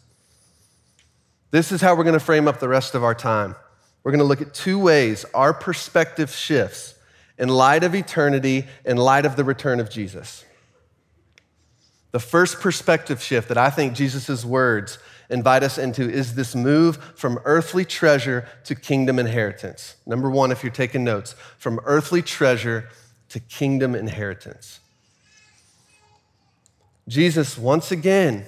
This 1.52 1.72
is 1.72 1.82
how 1.82 1.96
we're 1.96 2.04
going 2.04 2.14
to 2.14 2.20
frame 2.20 2.48
up 2.48 2.60
the 2.60 2.68
rest 2.68 2.96
of 2.96 3.04
our 3.04 3.16
time. 3.16 3.56
We're 4.04 4.12
going 4.12 4.20
to 4.20 4.26
look 4.26 4.42
at 4.42 4.54
two 4.54 4.80
ways 4.80 5.26
our 5.34 5.54
perspective 5.54 6.32
shifts 6.32 6.96
in 7.38 7.50
light 7.50 7.84
of 7.84 7.94
eternity, 7.94 8.66
in 8.86 8.98
light 8.98 9.26
of 9.26 9.36
the 9.36 9.44
return 9.44 9.80
of 9.80 9.90
Jesus. 9.90 10.44
The 12.12 12.20
first 12.20 12.60
perspective 12.60 13.22
shift 13.22 13.50
that 13.50 13.58
I 13.58 13.70
think 13.70 13.94
Jesus' 13.94 14.44
words 14.44 14.98
invite 15.30 15.62
us 15.62 15.78
into 15.78 16.10
is 16.10 16.36
this 16.36 16.56
move 16.56 16.98
from 17.16 17.40
earthly 17.44 17.84
treasure 17.86 18.48
to 18.64 18.76
kingdom 18.76 19.20
inheritance. 19.20 19.96
Number 20.06 20.30
one, 20.30 20.52
if 20.52 20.64
you're 20.64 20.72
taking 20.72 21.04
notes, 21.04 21.36
from 21.58 21.80
earthly 21.84 22.22
treasure 22.22 22.88
to 23.30 23.40
kingdom 23.40 23.96
inheritance. 23.96 24.80
Jesus, 27.08 27.58
once 27.58 27.92
again, 27.92 28.46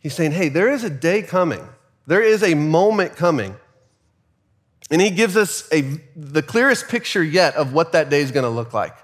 he's 0.00 0.14
saying, 0.14 0.32
hey, 0.32 0.48
there 0.48 0.70
is 0.70 0.84
a 0.84 0.90
day 0.90 1.22
coming, 1.22 1.66
there 2.06 2.22
is 2.22 2.42
a 2.42 2.54
moment 2.54 3.16
coming. 3.16 3.56
And 4.90 5.02
he 5.02 5.10
gives 5.10 5.36
us 5.36 5.68
a, 5.70 5.82
the 6.16 6.42
clearest 6.42 6.88
picture 6.88 7.22
yet 7.22 7.56
of 7.56 7.74
what 7.74 7.92
that 7.92 8.08
day 8.08 8.22
is 8.22 8.30
going 8.30 8.44
to 8.44 8.50
look 8.50 8.72
like. 8.72 8.96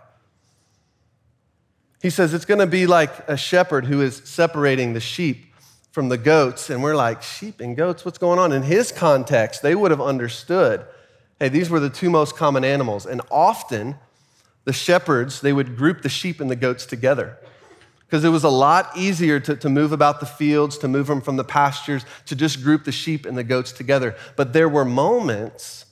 He 2.01 2.09
says 2.09 2.33
it's 2.33 2.47
going 2.47 2.61
to 2.61 2.67
be 2.67 2.87
like 2.87 3.29
a 3.29 3.37
shepherd 3.37 3.85
who 3.85 4.01
is 4.01 4.17
separating 4.25 4.95
the 4.95 5.01
sheep 5.01 5.45
from 5.93 6.09
the 6.09 6.19
goats, 6.19 6.71
and 6.71 6.83
we're 6.83 6.97
like, 6.97 7.23
sheep 7.23 7.61
and 7.61 7.77
goats, 7.77 8.05
what's 8.05 8.19
going 8.19 8.39
on? 8.39 8.51
In 8.51 8.63
his 8.63 8.91
context, 8.91 9.63
they 9.63 9.75
would 9.75 9.91
have 9.91 10.01
understood 10.01 10.87
hey, 11.41 11.49
these 11.49 11.69
were 11.69 11.81
the 11.81 11.91
two 11.91 12.11
most 12.11 12.37
common 12.37 12.65
animals. 12.65 13.07
And 13.07 13.21
often, 13.31 13.97
the 14.65 14.73
shepherds, 14.73 15.41
they 15.41 15.53
would 15.53 15.77
group 15.77 16.03
the 16.03 16.09
sheep 16.09 16.41
and 16.41 16.51
the 16.51 16.57
goats 16.57 16.87
together 16.87 17.39
because 18.15 18.25
it 18.25 18.29
was 18.29 18.45
a 18.45 18.49
lot 18.49 18.97
easier 18.97 19.41
to, 19.41 19.57
to 19.57 19.69
move 19.69 19.91
about 19.91 20.21
the 20.21 20.27
fields, 20.27 20.79
to 20.79 20.87
move 20.87 21.09
them 21.09 21.21
from 21.21 21.37
the 21.37 21.43
pastures, 21.43 22.05
to 22.27 22.37
just 22.37 22.63
group 22.63 22.85
the 22.85 22.93
sheep 22.93 23.27
and 23.27 23.37
the 23.37 23.43
goats 23.43 23.73
together. 23.73 24.15
But 24.37 24.53
there 24.53 24.69
were 24.69 24.85
moments, 24.85 25.87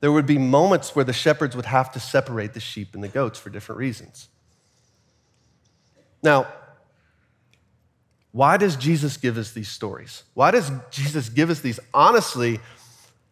there 0.00 0.10
would 0.10 0.26
be 0.26 0.38
moments 0.38 0.96
where 0.96 1.04
the 1.04 1.12
shepherds 1.12 1.54
would 1.54 1.66
have 1.66 1.92
to 1.92 2.00
separate 2.00 2.54
the 2.54 2.58
sheep 2.58 2.94
and 2.94 3.04
the 3.04 3.08
goats 3.08 3.38
for 3.38 3.50
different 3.50 3.78
reasons. 3.78 4.28
Now, 6.20 6.48
why 8.32 8.56
does 8.56 8.74
Jesus 8.74 9.16
give 9.16 9.38
us 9.38 9.52
these 9.52 9.68
stories? 9.68 10.24
Why 10.34 10.50
does 10.50 10.72
Jesus 10.90 11.28
give 11.28 11.48
us 11.48 11.60
these 11.60 11.78
honestly 11.94 12.60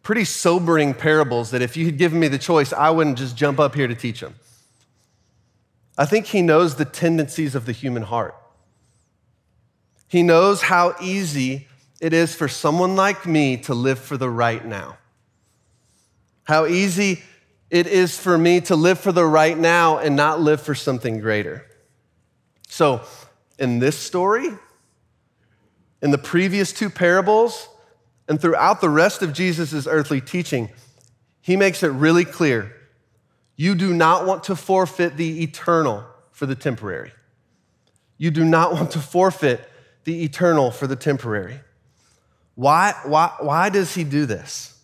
pretty 0.03 0.23
sobering 0.23 0.93
parables 0.93 1.51
that 1.51 1.61
if 1.61 1.75
you 1.75 1.85
had 1.85 1.97
given 1.97 2.19
me 2.19 2.29
the 2.29 2.37
choice, 2.37 2.71
I 2.71 2.91
wouldn't 2.91 3.17
just 3.17 3.35
jump 3.35 3.59
up 3.59 3.75
here 3.75 3.87
to 3.87 3.95
teach 3.95 4.21
them? 4.21 4.35
I 5.97 6.05
think 6.05 6.27
he 6.27 6.41
knows 6.41 6.75
the 6.75 6.85
tendencies 6.85 7.55
of 7.55 7.65
the 7.65 7.71
human 7.71 8.03
heart. 8.03 8.35
He 10.07 10.23
knows 10.23 10.61
how 10.61 10.95
easy 11.01 11.67
it 11.99 12.13
is 12.13 12.35
for 12.35 12.47
someone 12.47 12.95
like 12.95 13.25
me 13.25 13.57
to 13.57 13.73
live 13.73 13.99
for 13.99 14.15
the 14.15 14.29
right 14.29 14.63
now. 14.63 14.97
How 16.43 16.65
easy 16.65 17.23
it 17.69 17.87
is 17.87 18.17
for 18.17 18.37
me 18.37 18.61
to 18.61 18.75
live 18.75 18.99
for 18.99 19.11
the 19.11 19.25
right 19.25 19.57
now 19.57 19.97
and 19.97 20.15
not 20.15 20.39
live 20.39 20.61
for 20.61 20.75
something 20.75 21.19
greater. 21.19 21.65
So, 22.69 23.01
in 23.59 23.79
this 23.79 23.97
story, 23.97 24.49
in 26.01 26.11
the 26.11 26.17
previous 26.17 26.71
two 26.71 26.89
parables, 26.89 27.67
and 28.27 28.39
throughout 28.39 28.81
the 28.81 28.89
rest 28.89 29.21
of 29.21 29.33
Jesus' 29.33 29.87
earthly 29.87 30.21
teaching, 30.21 30.69
he 31.41 31.55
makes 31.55 31.81
it 31.81 31.87
really 31.87 32.25
clear 32.25 32.73
You 33.57 33.75
do 33.75 33.93
not 33.93 34.25
want 34.25 34.45
to 34.45 34.55
forfeit 34.55 35.17
the 35.17 35.43
eternal 35.43 36.05
for 36.31 36.45
the 36.45 36.55
temporary. 36.55 37.11
You 38.17 38.31
do 38.31 38.45
not 38.45 38.71
want 38.71 38.91
to 38.91 38.99
forfeit 38.99 39.67
the 40.03 40.23
eternal 40.23 40.71
for 40.71 40.87
the 40.87 40.95
temporary. 40.95 41.59
Why, 42.55 42.93
why, 43.03 43.33
why 43.39 43.69
does 43.69 43.95
he 43.95 44.03
do 44.03 44.25
this? 44.25 44.79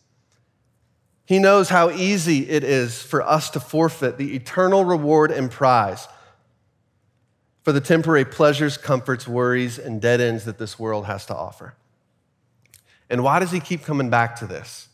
He 1.25 1.39
knows 1.39 1.69
how 1.69 1.89
easy 1.89 2.49
it 2.49 2.63
is 2.63 3.01
for 3.01 3.21
us 3.21 3.49
to 3.51 3.59
forfeit 3.59 4.17
the 4.17 4.35
eternal 4.35 4.83
reward 4.83 5.31
and 5.31 5.49
prize 5.49 6.07
for 7.63 7.71
the 7.71 7.79
temporary 7.79 8.25
pleasures, 8.25 8.75
comforts, 8.75 9.27
worries, 9.27 9.79
and 9.79 10.01
dead 10.01 10.19
ends 10.19 10.45
that 10.45 10.57
this 10.57 10.77
world 10.77 11.05
has 11.05 11.25
to 11.27 11.35
offer. 11.35 11.75
And 13.09 13.23
why 13.23 13.39
does 13.39 13.51
he 13.51 13.59
keep 13.59 13.83
coming 13.83 14.09
back 14.09 14.35
to 14.37 14.47
this 14.47 14.89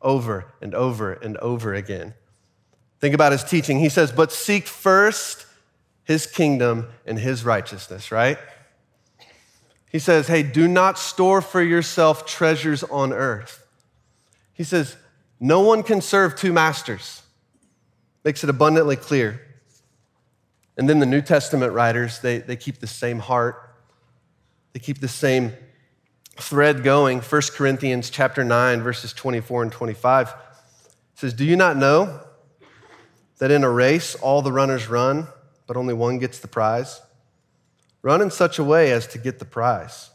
over 0.00 0.52
and 0.60 0.74
over 0.74 1.14
and 1.14 1.36
over 1.38 1.74
again? 1.74 2.14
Think 3.02 3.16
about 3.16 3.32
his 3.32 3.42
teaching. 3.42 3.80
He 3.80 3.88
says, 3.88 4.12
But 4.12 4.30
seek 4.30 4.68
first 4.68 5.44
his 6.04 6.24
kingdom 6.24 6.86
and 7.04 7.18
his 7.18 7.44
righteousness, 7.44 8.12
right? 8.12 8.38
He 9.90 9.98
says, 9.98 10.28
Hey, 10.28 10.44
do 10.44 10.68
not 10.68 11.00
store 11.00 11.42
for 11.42 11.60
yourself 11.60 12.24
treasures 12.24 12.84
on 12.84 13.12
earth. 13.12 13.66
He 14.54 14.62
says, 14.62 14.96
No 15.40 15.62
one 15.62 15.82
can 15.82 16.00
serve 16.00 16.36
two 16.36 16.52
masters. 16.52 17.22
Makes 18.24 18.44
it 18.44 18.50
abundantly 18.50 18.94
clear. 18.94 19.48
And 20.76 20.88
then 20.88 21.00
the 21.00 21.06
New 21.06 21.22
Testament 21.22 21.72
writers, 21.72 22.20
they, 22.20 22.38
they 22.38 22.54
keep 22.54 22.78
the 22.78 22.86
same 22.86 23.18
heart, 23.18 23.74
they 24.74 24.78
keep 24.78 25.00
the 25.00 25.08
same 25.08 25.52
thread 26.36 26.84
going. 26.84 27.18
1 27.18 27.42
Corinthians 27.52 28.10
chapter 28.10 28.44
9, 28.44 28.80
verses 28.80 29.12
24 29.12 29.64
and 29.64 29.72
25 29.72 30.32
says, 31.16 31.34
Do 31.34 31.44
you 31.44 31.56
not 31.56 31.76
know 31.76 32.20
that 33.42 33.50
in 33.50 33.64
a 33.64 33.68
race 33.68 34.14
all 34.14 34.40
the 34.40 34.52
runners 34.52 34.86
run, 34.86 35.26
but 35.66 35.76
only 35.76 35.92
one 35.92 36.20
gets 36.20 36.38
the 36.38 36.46
prize? 36.46 37.00
Run 38.00 38.22
in 38.22 38.30
such 38.30 38.60
a 38.60 38.62
way 38.62 38.92
as 38.92 39.04
to 39.08 39.18
get 39.18 39.40
the 39.40 39.44
prize. 39.44 40.10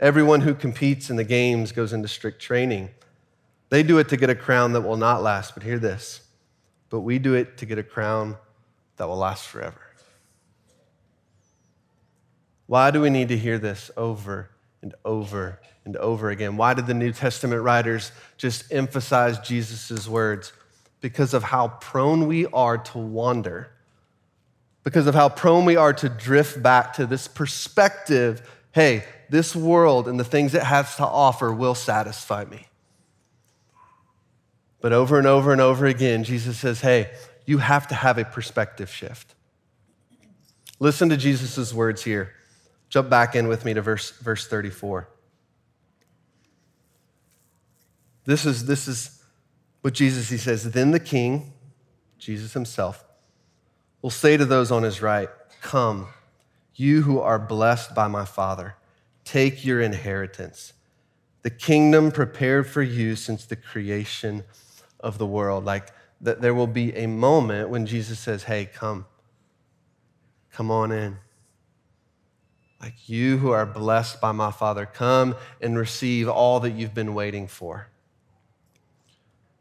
Everyone 0.00 0.40
who 0.40 0.54
competes 0.54 1.10
in 1.10 1.16
the 1.16 1.24
games 1.24 1.70
goes 1.70 1.92
into 1.92 2.08
strict 2.08 2.40
training. 2.40 2.88
They 3.68 3.82
do 3.82 3.98
it 3.98 4.08
to 4.08 4.16
get 4.16 4.30
a 4.30 4.34
crown 4.34 4.72
that 4.72 4.80
will 4.80 4.96
not 4.96 5.22
last, 5.22 5.52
but 5.52 5.64
hear 5.64 5.78
this. 5.78 6.22
But 6.88 7.00
we 7.00 7.18
do 7.18 7.34
it 7.34 7.58
to 7.58 7.66
get 7.66 7.76
a 7.76 7.82
crown 7.82 8.38
that 8.96 9.06
will 9.06 9.18
last 9.18 9.46
forever. 9.46 9.82
Why 12.68 12.90
do 12.90 13.02
we 13.02 13.10
need 13.10 13.28
to 13.28 13.36
hear 13.36 13.58
this 13.58 13.90
over 13.98 14.48
and 14.80 14.94
over 15.04 15.60
and 15.84 15.94
over 15.98 16.30
again? 16.30 16.56
Why 16.56 16.72
did 16.72 16.86
the 16.86 16.94
New 16.94 17.12
Testament 17.12 17.60
writers 17.60 18.12
just 18.38 18.72
emphasize 18.72 19.38
Jesus' 19.40 20.08
words? 20.08 20.54
Because 21.00 21.34
of 21.34 21.42
how 21.42 21.68
prone 21.68 22.26
we 22.26 22.46
are 22.46 22.78
to 22.78 22.98
wander, 22.98 23.70
because 24.82 25.06
of 25.06 25.14
how 25.14 25.28
prone 25.28 25.64
we 25.64 25.76
are 25.76 25.92
to 25.94 26.08
drift 26.08 26.62
back 26.62 26.94
to 26.94 27.06
this 27.06 27.28
perspective 27.28 28.42
hey, 28.72 29.04
this 29.28 29.54
world 29.54 30.08
and 30.08 30.18
the 30.18 30.24
things 30.24 30.54
it 30.54 30.62
has 30.62 30.96
to 30.96 31.06
offer 31.06 31.52
will 31.52 31.74
satisfy 31.74 32.44
me. 32.44 32.66
But 34.80 34.92
over 34.92 35.18
and 35.18 35.26
over 35.26 35.52
and 35.52 35.60
over 35.60 35.86
again, 35.86 36.24
Jesus 36.24 36.58
says, 36.58 36.80
hey, 36.80 37.10
you 37.46 37.58
have 37.58 37.88
to 37.88 37.94
have 37.94 38.16
a 38.18 38.24
perspective 38.24 38.90
shift. 38.90 39.34
Listen 40.78 41.10
to 41.10 41.16
Jesus' 41.16 41.74
words 41.74 42.02
here. 42.02 42.32
Jump 42.88 43.10
back 43.10 43.34
in 43.34 43.46
with 43.46 43.64
me 43.64 43.74
to 43.74 43.82
verse, 43.82 44.10
verse 44.10 44.46
34. 44.46 45.08
This 48.24 48.46
is, 48.46 48.66
this 48.66 48.88
is 48.88 49.19
what 49.82 49.94
Jesus, 49.94 50.28
he 50.28 50.36
says, 50.36 50.70
then 50.72 50.90
the 50.90 51.00
king, 51.00 51.52
Jesus 52.18 52.52
himself, 52.52 53.04
will 54.02 54.10
say 54.10 54.36
to 54.36 54.44
those 54.44 54.70
on 54.70 54.82
his 54.82 55.02
right, 55.02 55.28
Come, 55.60 56.08
you 56.74 57.02
who 57.02 57.20
are 57.20 57.38
blessed 57.38 57.94
by 57.94 58.08
my 58.08 58.24
Father, 58.24 58.76
take 59.24 59.64
your 59.64 59.80
inheritance, 59.80 60.72
the 61.42 61.50
kingdom 61.50 62.10
prepared 62.10 62.66
for 62.66 62.82
you 62.82 63.16
since 63.16 63.44
the 63.44 63.56
creation 63.56 64.44
of 64.98 65.18
the 65.18 65.26
world. 65.26 65.64
Like, 65.64 65.90
that 66.20 66.40
there 66.40 66.54
will 66.54 66.66
be 66.66 66.94
a 66.96 67.06
moment 67.06 67.70
when 67.70 67.86
Jesus 67.86 68.18
says, 68.18 68.44
Hey, 68.44 68.66
come, 68.66 69.06
come 70.52 70.70
on 70.70 70.92
in. 70.92 71.18
Like 72.80 73.08
you 73.08 73.38
who 73.38 73.50
are 73.50 73.66
blessed 73.66 74.20
by 74.20 74.32
my 74.32 74.50
Father, 74.50 74.86
come 74.86 75.34
and 75.60 75.78
receive 75.78 76.28
all 76.28 76.60
that 76.60 76.70
you've 76.70 76.94
been 76.94 77.14
waiting 77.14 77.46
for. 77.46 77.88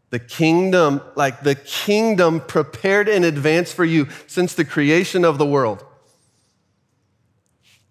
The 0.09 0.19
kingdom, 0.19 1.01
like 1.15 1.41
the 1.41 1.55
kingdom 1.55 2.41
prepared 2.41 3.07
in 3.07 3.23
advance 3.23 3.71
for 3.71 3.85
you 3.85 4.07
since 4.27 4.53
the 4.55 4.65
creation 4.65 5.23
of 5.23 5.37
the 5.37 5.45
world. 5.45 5.85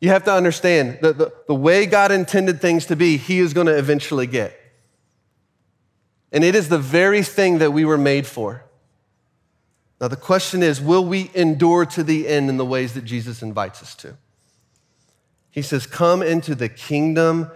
You 0.00 0.10
have 0.10 0.24
to 0.24 0.32
understand 0.32 0.98
that 1.02 1.18
the, 1.18 1.32
the 1.46 1.54
way 1.54 1.86
God 1.86 2.12
intended 2.12 2.60
things 2.60 2.86
to 2.86 2.96
be, 2.96 3.16
He 3.16 3.38
is 3.38 3.52
going 3.52 3.66
to 3.66 3.76
eventually 3.76 4.26
get. 4.26 4.58
And 6.30 6.44
it 6.44 6.54
is 6.54 6.68
the 6.68 6.78
very 6.78 7.22
thing 7.22 7.58
that 7.58 7.72
we 7.72 7.84
were 7.84 7.98
made 7.98 8.26
for. 8.26 8.64
Now, 10.00 10.08
the 10.08 10.16
question 10.16 10.62
is 10.62 10.80
will 10.80 11.04
we 11.04 11.30
endure 11.34 11.84
to 11.86 12.04
the 12.04 12.28
end 12.28 12.48
in 12.48 12.56
the 12.56 12.64
ways 12.64 12.94
that 12.94 13.04
Jesus 13.04 13.42
invites 13.42 13.82
us 13.82 13.94
to? 13.96 14.16
He 15.50 15.62
says, 15.62 15.86
Come 15.86 16.22
into 16.22 16.54
the 16.54 16.68
kingdom, 16.68 17.50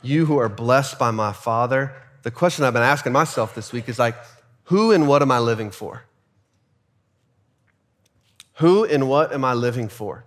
you 0.00 0.26
who 0.26 0.38
are 0.38 0.48
blessed 0.48 0.98
by 0.98 1.10
my 1.10 1.32
Father. 1.32 1.94
The 2.26 2.32
question 2.32 2.64
I've 2.64 2.72
been 2.72 2.82
asking 2.82 3.12
myself 3.12 3.54
this 3.54 3.72
week 3.72 3.88
is 3.88 4.00
like, 4.00 4.16
who 4.64 4.90
and 4.90 5.06
what 5.06 5.22
am 5.22 5.30
I 5.30 5.38
living 5.38 5.70
for? 5.70 6.02
Who 8.54 8.84
and 8.84 9.08
what 9.08 9.32
am 9.32 9.44
I 9.44 9.54
living 9.54 9.86
for? 9.86 10.24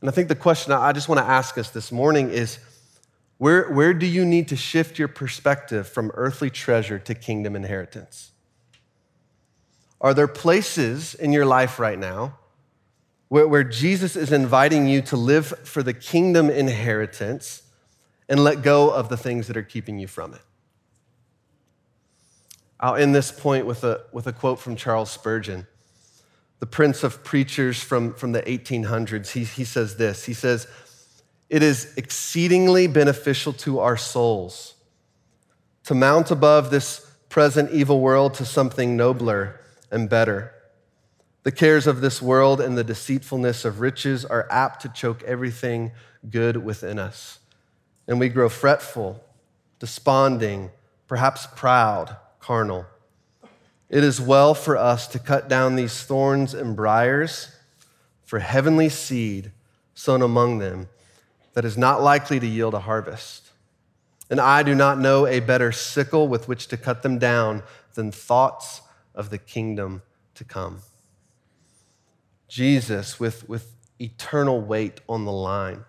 And 0.00 0.08
I 0.08 0.12
think 0.12 0.28
the 0.28 0.36
question 0.36 0.72
I 0.72 0.92
just 0.92 1.08
want 1.08 1.18
to 1.18 1.26
ask 1.26 1.58
us 1.58 1.70
this 1.70 1.90
morning 1.90 2.30
is 2.30 2.60
where, 3.38 3.68
where 3.72 3.92
do 3.92 4.06
you 4.06 4.24
need 4.24 4.46
to 4.46 4.56
shift 4.56 5.00
your 5.00 5.08
perspective 5.08 5.88
from 5.88 6.12
earthly 6.14 6.48
treasure 6.48 7.00
to 7.00 7.12
kingdom 7.12 7.56
inheritance? 7.56 8.30
Are 10.00 10.14
there 10.14 10.28
places 10.28 11.16
in 11.16 11.32
your 11.32 11.44
life 11.44 11.80
right 11.80 11.98
now 11.98 12.38
where, 13.30 13.48
where 13.48 13.64
Jesus 13.64 14.14
is 14.14 14.30
inviting 14.30 14.86
you 14.86 15.02
to 15.02 15.16
live 15.16 15.46
for 15.64 15.82
the 15.82 15.92
kingdom 15.92 16.50
inheritance 16.50 17.64
and 18.28 18.44
let 18.44 18.62
go 18.62 18.90
of 18.90 19.08
the 19.08 19.16
things 19.16 19.48
that 19.48 19.56
are 19.56 19.64
keeping 19.64 19.98
you 19.98 20.06
from 20.06 20.32
it? 20.32 20.40
I'll 22.78 22.96
end 22.96 23.14
this 23.14 23.32
point 23.32 23.66
with 23.66 23.84
a, 23.84 24.02
with 24.12 24.26
a 24.26 24.32
quote 24.32 24.60
from 24.60 24.76
Charles 24.76 25.10
Spurgeon, 25.10 25.66
the 26.58 26.66
prince 26.66 27.02
of 27.02 27.24
preachers 27.24 27.82
from, 27.82 28.14
from 28.14 28.32
the 28.32 28.42
1800s. 28.42 29.30
He, 29.30 29.44
he 29.44 29.64
says 29.64 29.96
this 29.96 30.24
He 30.24 30.34
says, 30.34 30.66
it 31.48 31.62
is 31.62 31.94
exceedingly 31.96 32.86
beneficial 32.86 33.52
to 33.52 33.78
our 33.78 33.96
souls 33.96 34.74
to 35.84 35.94
mount 35.94 36.30
above 36.32 36.70
this 36.70 37.08
present 37.28 37.70
evil 37.70 38.00
world 38.00 38.34
to 38.34 38.44
something 38.44 38.96
nobler 38.96 39.60
and 39.90 40.10
better. 40.10 40.52
The 41.44 41.52
cares 41.52 41.86
of 41.86 42.00
this 42.00 42.20
world 42.20 42.60
and 42.60 42.76
the 42.76 42.82
deceitfulness 42.82 43.64
of 43.64 43.78
riches 43.78 44.24
are 44.24 44.48
apt 44.50 44.82
to 44.82 44.88
choke 44.88 45.22
everything 45.22 45.92
good 46.28 46.56
within 46.56 46.98
us. 46.98 47.38
And 48.08 48.18
we 48.18 48.28
grow 48.28 48.48
fretful, 48.48 49.22
desponding, 49.78 50.70
perhaps 51.06 51.46
proud, 51.54 52.16
carnal. 52.46 52.86
It 53.90 54.04
is 54.04 54.20
well 54.20 54.54
for 54.54 54.76
us 54.76 55.08
to 55.08 55.18
cut 55.18 55.48
down 55.48 55.74
these 55.74 56.04
thorns 56.04 56.54
and 56.54 56.76
briars 56.76 57.50
for 58.24 58.38
heavenly 58.38 58.88
seed 58.88 59.50
sown 59.94 60.22
among 60.22 60.58
them 60.58 60.88
that 61.54 61.64
is 61.64 61.76
not 61.76 62.02
likely 62.02 62.38
to 62.38 62.46
yield 62.46 62.74
a 62.74 62.80
harvest. 62.80 63.50
And 64.30 64.40
I 64.40 64.62
do 64.62 64.76
not 64.76 64.98
know 64.98 65.26
a 65.26 65.40
better 65.40 65.72
sickle 65.72 66.28
with 66.28 66.46
which 66.46 66.68
to 66.68 66.76
cut 66.76 67.02
them 67.02 67.18
down 67.18 67.64
than 67.94 68.12
thoughts 68.12 68.80
of 69.12 69.30
the 69.30 69.38
kingdom 69.38 70.02
to 70.36 70.44
come. 70.44 70.82
Jesus, 72.46 73.18
with, 73.18 73.48
with 73.48 73.72
eternal 74.00 74.60
weight 74.60 75.00
on 75.08 75.24
the 75.24 75.32
line, 75.32 75.84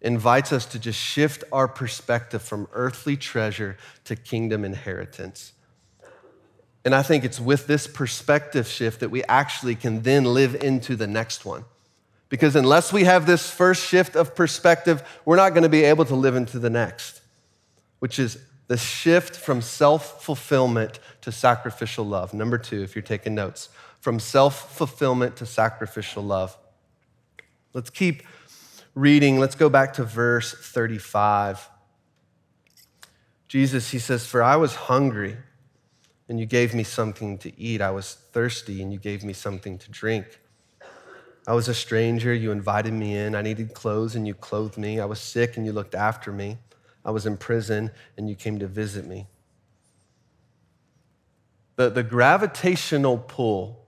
invites 0.00 0.52
us 0.52 0.66
to 0.66 0.80
just 0.80 0.98
shift 0.98 1.44
our 1.52 1.68
perspective 1.68 2.42
from 2.42 2.66
earthly 2.72 3.16
treasure 3.16 3.76
to 4.04 4.16
kingdom 4.16 4.64
inheritance. 4.64 5.52
And 6.86 6.94
I 6.94 7.02
think 7.02 7.24
it's 7.24 7.40
with 7.40 7.66
this 7.66 7.88
perspective 7.88 8.68
shift 8.68 9.00
that 9.00 9.10
we 9.10 9.24
actually 9.24 9.74
can 9.74 10.02
then 10.02 10.22
live 10.22 10.54
into 10.54 10.94
the 10.94 11.08
next 11.08 11.44
one. 11.44 11.64
Because 12.28 12.54
unless 12.54 12.92
we 12.92 13.02
have 13.02 13.26
this 13.26 13.50
first 13.50 13.84
shift 13.84 14.14
of 14.14 14.36
perspective, 14.36 15.02
we're 15.24 15.34
not 15.34 15.50
going 15.50 15.64
to 15.64 15.68
be 15.68 15.82
able 15.82 16.04
to 16.04 16.14
live 16.14 16.36
into 16.36 16.60
the 16.60 16.70
next, 16.70 17.22
which 17.98 18.20
is 18.20 18.38
the 18.68 18.76
shift 18.76 19.34
from 19.34 19.62
self 19.62 20.22
fulfillment 20.22 21.00
to 21.22 21.32
sacrificial 21.32 22.06
love. 22.06 22.32
Number 22.32 22.56
two, 22.56 22.84
if 22.84 22.94
you're 22.94 23.02
taking 23.02 23.34
notes, 23.34 23.68
from 23.98 24.20
self 24.20 24.76
fulfillment 24.76 25.34
to 25.38 25.46
sacrificial 25.46 26.22
love. 26.22 26.56
Let's 27.72 27.90
keep 27.90 28.22
reading. 28.94 29.40
Let's 29.40 29.56
go 29.56 29.68
back 29.68 29.94
to 29.94 30.04
verse 30.04 30.54
35. 30.54 31.68
Jesus, 33.48 33.90
he 33.90 33.98
says, 33.98 34.24
For 34.24 34.40
I 34.40 34.54
was 34.54 34.76
hungry, 34.76 35.36
and 36.28 36.40
you 36.40 36.46
gave 36.46 36.74
me 36.74 36.82
something 36.82 37.38
to 37.38 37.60
eat. 37.60 37.80
I 37.80 37.90
was 37.90 38.14
thirsty, 38.14 38.82
and 38.82 38.92
you 38.92 38.98
gave 38.98 39.24
me 39.24 39.32
something 39.32 39.78
to 39.78 39.90
drink. 39.90 40.40
I 41.46 41.54
was 41.54 41.68
a 41.68 41.74
stranger, 41.74 42.34
you 42.34 42.50
invited 42.50 42.92
me 42.92 43.16
in. 43.16 43.34
I 43.34 43.42
needed 43.42 43.74
clothes, 43.74 44.16
and 44.16 44.26
you 44.26 44.34
clothed 44.34 44.76
me. 44.76 44.98
I 44.98 45.04
was 45.04 45.20
sick, 45.20 45.56
and 45.56 45.64
you 45.64 45.72
looked 45.72 45.94
after 45.94 46.32
me. 46.32 46.58
I 47.04 47.12
was 47.12 47.26
in 47.26 47.36
prison, 47.36 47.92
and 48.16 48.28
you 48.28 48.34
came 48.34 48.58
to 48.58 48.66
visit 48.66 49.06
me. 49.06 49.26
The, 51.76 51.90
the 51.90 52.02
gravitational 52.02 53.18
pull, 53.18 53.86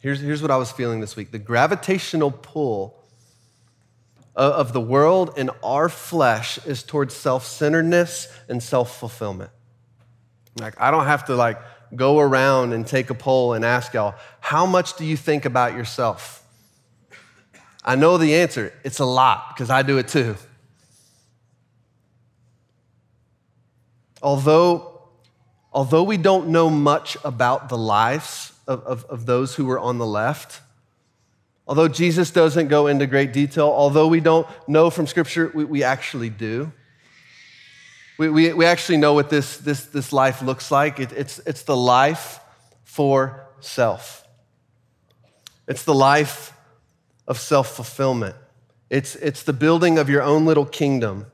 here's, 0.00 0.20
here's 0.20 0.40
what 0.40 0.50
I 0.50 0.56
was 0.56 0.70
feeling 0.70 1.00
this 1.00 1.16
week 1.16 1.32
the 1.32 1.38
gravitational 1.38 2.30
pull 2.30 2.96
of 4.36 4.72
the 4.72 4.80
world 4.80 5.32
and 5.36 5.50
our 5.62 5.88
flesh 5.88 6.58
is 6.66 6.82
towards 6.82 7.14
self-centeredness 7.14 8.28
and 8.48 8.60
self-fulfillment. 8.60 9.50
Like 10.58 10.80
I 10.80 10.90
don't 10.90 11.04
have 11.04 11.26
to 11.26 11.36
like 11.36 11.60
go 11.96 12.18
around 12.18 12.72
and 12.72 12.86
take 12.86 13.10
a 13.10 13.14
poll 13.14 13.52
and 13.52 13.64
ask 13.64 13.94
y'all, 13.94 14.14
how 14.40 14.66
much 14.66 14.96
do 14.96 15.04
you 15.04 15.16
think 15.16 15.44
about 15.44 15.74
yourself? 15.74 16.42
I 17.84 17.96
know 17.96 18.16
the 18.18 18.34
answer. 18.36 18.72
It's 18.82 18.98
a 18.98 19.04
lot 19.04 19.54
because 19.54 19.70
I 19.70 19.82
do 19.82 19.98
it 19.98 20.08
too. 20.08 20.36
Although, 24.22 25.02
although 25.72 26.02
we 26.02 26.16
don't 26.16 26.48
know 26.48 26.70
much 26.70 27.16
about 27.24 27.68
the 27.68 27.76
lives 27.76 28.52
of, 28.66 28.82
of, 28.84 29.04
of 29.04 29.26
those 29.26 29.54
who 29.54 29.66
were 29.66 29.78
on 29.78 29.98
the 29.98 30.06
left, 30.06 30.62
Although 31.66 31.88
Jesus 31.88 32.30
doesn't 32.30 32.68
go 32.68 32.86
into 32.88 33.06
great 33.06 33.32
detail, 33.32 33.66
although 33.66 34.06
we 34.06 34.20
don't 34.20 34.46
know 34.68 34.90
from 34.90 35.06
Scripture, 35.06 35.50
we, 35.54 35.64
we 35.64 35.82
actually 35.82 36.28
do. 36.28 36.72
We, 38.16 38.28
we, 38.28 38.52
we, 38.52 38.64
actually 38.64 38.98
know 38.98 39.12
what 39.12 39.28
this, 39.28 39.56
this, 39.56 39.86
this 39.86 40.12
life 40.12 40.40
looks 40.40 40.70
like. 40.70 41.00
It, 41.00 41.12
it's, 41.12 41.40
it's 41.40 41.62
the 41.62 41.76
life 41.76 42.40
for 42.84 43.46
self, 43.60 44.26
it's 45.66 45.84
the 45.84 45.94
life 45.94 46.52
of 47.26 47.38
self 47.38 47.74
fulfillment. 47.74 48.36
It's, 48.90 49.16
it's 49.16 49.42
the 49.42 49.52
building 49.52 49.98
of 49.98 50.08
your 50.08 50.22
own 50.22 50.44
little 50.44 50.66
kingdom. 50.66 51.26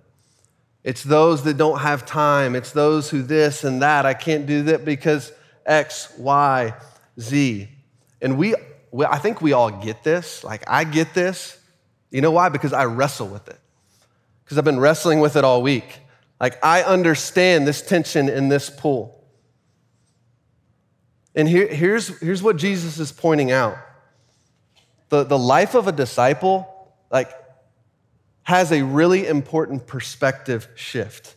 It's 0.83 1.03
those 1.03 1.43
that 1.45 1.59
don't 1.59 1.81
have 1.81 2.07
time. 2.07 2.55
It's 2.55 2.73
those 2.73 3.11
who 3.11 3.23
this 3.23 3.65
and 3.65 3.83
that. 3.83 4.07
I 4.07 4.15
can't 4.15 4.47
do 4.47 4.63
that 4.63 4.85
because 4.85 5.33
X, 5.67 6.11
Y, 6.17 6.73
Z. 7.19 7.69
And 8.23 8.39
we 8.39 8.55
I 9.09 9.19
think 9.19 9.41
we 9.41 9.53
all 9.53 9.71
get 9.71 10.03
this. 10.03 10.43
Like, 10.43 10.65
I 10.67 10.85
get 10.85 11.15
this. 11.15 11.59
You 12.11 12.21
know 12.21 12.33
why? 12.33 12.49
Because 12.49 12.73
I 12.73 12.87
wrestle 12.87 13.29
with 13.29 13.49
it. 13.49 13.59
Because 14.45 14.59
I've 14.59 14.65
been 14.65 14.81
wrestling 14.81 15.21
with 15.21 15.37
it 15.37 15.45
all 15.45 15.63
week. 15.63 16.01
Like, 16.41 16.65
I 16.65 16.83
understand 16.83 17.67
this 17.67 17.83
tension 17.83 18.29
in 18.29 18.49
this 18.49 18.71
pool. 18.71 19.23
And 21.35 21.49
here, 21.49 21.69
here's, 21.69 22.09
here's 22.21 22.43
what 22.43 22.57
Jesus 22.57 22.99
is 22.99 23.13
pointing 23.13 23.53
out 23.53 23.77
the, 25.11 25.25
the 25.25 25.39
life 25.39 25.75
of 25.75 25.89
a 25.89 25.93
disciple, 25.93 26.67
like, 27.11 27.31
has 28.43 28.73
a 28.73 28.83
really 28.83 29.27
important 29.27 29.87
perspective 29.87 30.69
shift. 30.77 31.35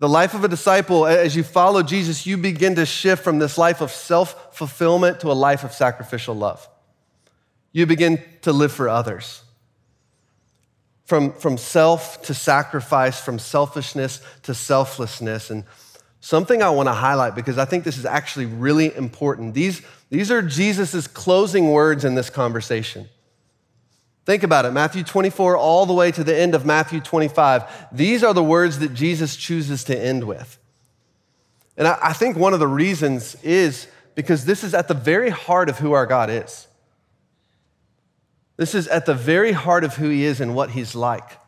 The 0.00 0.08
life 0.08 0.34
of 0.34 0.44
a 0.44 0.48
disciple, 0.48 1.06
as 1.06 1.36
you 1.36 1.42
follow 1.42 1.82
Jesus, 1.82 2.26
you 2.26 2.36
begin 2.36 2.74
to 2.76 2.86
shift 2.86 3.22
from 3.22 3.38
this 3.38 3.56
life 3.56 3.80
of 3.80 3.90
self 3.90 4.56
fulfillment 4.56 5.20
to 5.20 5.30
a 5.30 5.34
life 5.34 5.62
of 5.62 5.72
sacrificial 5.72 6.34
love. 6.34 6.68
You 7.72 7.86
begin 7.86 8.22
to 8.42 8.52
live 8.52 8.72
for 8.72 8.88
others. 8.88 9.42
From, 11.10 11.32
from 11.32 11.58
self 11.58 12.22
to 12.22 12.34
sacrifice, 12.34 13.20
from 13.20 13.40
selfishness 13.40 14.22
to 14.44 14.54
selflessness. 14.54 15.50
And 15.50 15.64
something 16.20 16.62
I 16.62 16.70
want 16.70 16.86
to 16.86 16.92
highlight 16.92 17.34
because 17.34 17.58
I 17.58 17.64
think 17.64 17.82
this 17.82 17.98
is 17.98 18.06
actually 18.06 18.46
really 18.46 18.94
important. 18.94 19.54
These, 19.54 19.82
these 20.08 20.30
are 20.30 20.40
Jesus' 20.40 21.08
closing 21.08 21.72
words 21.72 22.04
in 22.04 22.14
this 22.14 22.30
conversation. 22.30 23.08
Think 24.24 24.44
about 24.44 24.66
it 24.66 24.70
Matthew 24.70 25.02
24, 25.02 25.56
all 25.56 25.84
the 25.84 25.94
way 25.94 26.12
to 26.12 26.22
the 26.22 26.38
end 26.38 26.54
of 26.54 26.64
Matthew 26.64 27.00
25. 27.00 27.88
These 27.90 28.22
are 28.22 28.32
the 28.32 28.44
words 28.44 28.78
that 28.78 28.94
Jesus 28.94 29.34
chooses 29.34 29.82
to 29.82 29.98
end 30.00 30.22
with. 30.22 30.60
And 31.76 31.88
I, 31.88 32.12
think 32.12 32.36
one 32.36 32.54
of 32.54 32.60
the 32.60 32.68
reasons 32.68 33.34
is 33.42 33.88
because 34.14 34.44
this 34.44 34.62
is 34.62 34.74
at 34.74 34.86
the 34.86 34.94
very 34.94 35.30
heart 35.30 35.68
of 35.68 35.80
who 35.80 35.90
our 35.90 36.06
God 36.06 36.30
is. 36.30 36.68
This 38.60 38.74
is 38.74 38.88
at 38.88 39.06
the 39.06 39.14
very 39.14 39.52
heart 39.52 39.84
of 39.84 39.96
who 39.96 40.10
He 40.10 40.22
is 40.22 40.38
and 40.38 40.54
what 40.54 40.72
He's 40.72 40.94
like. 40.94 41.38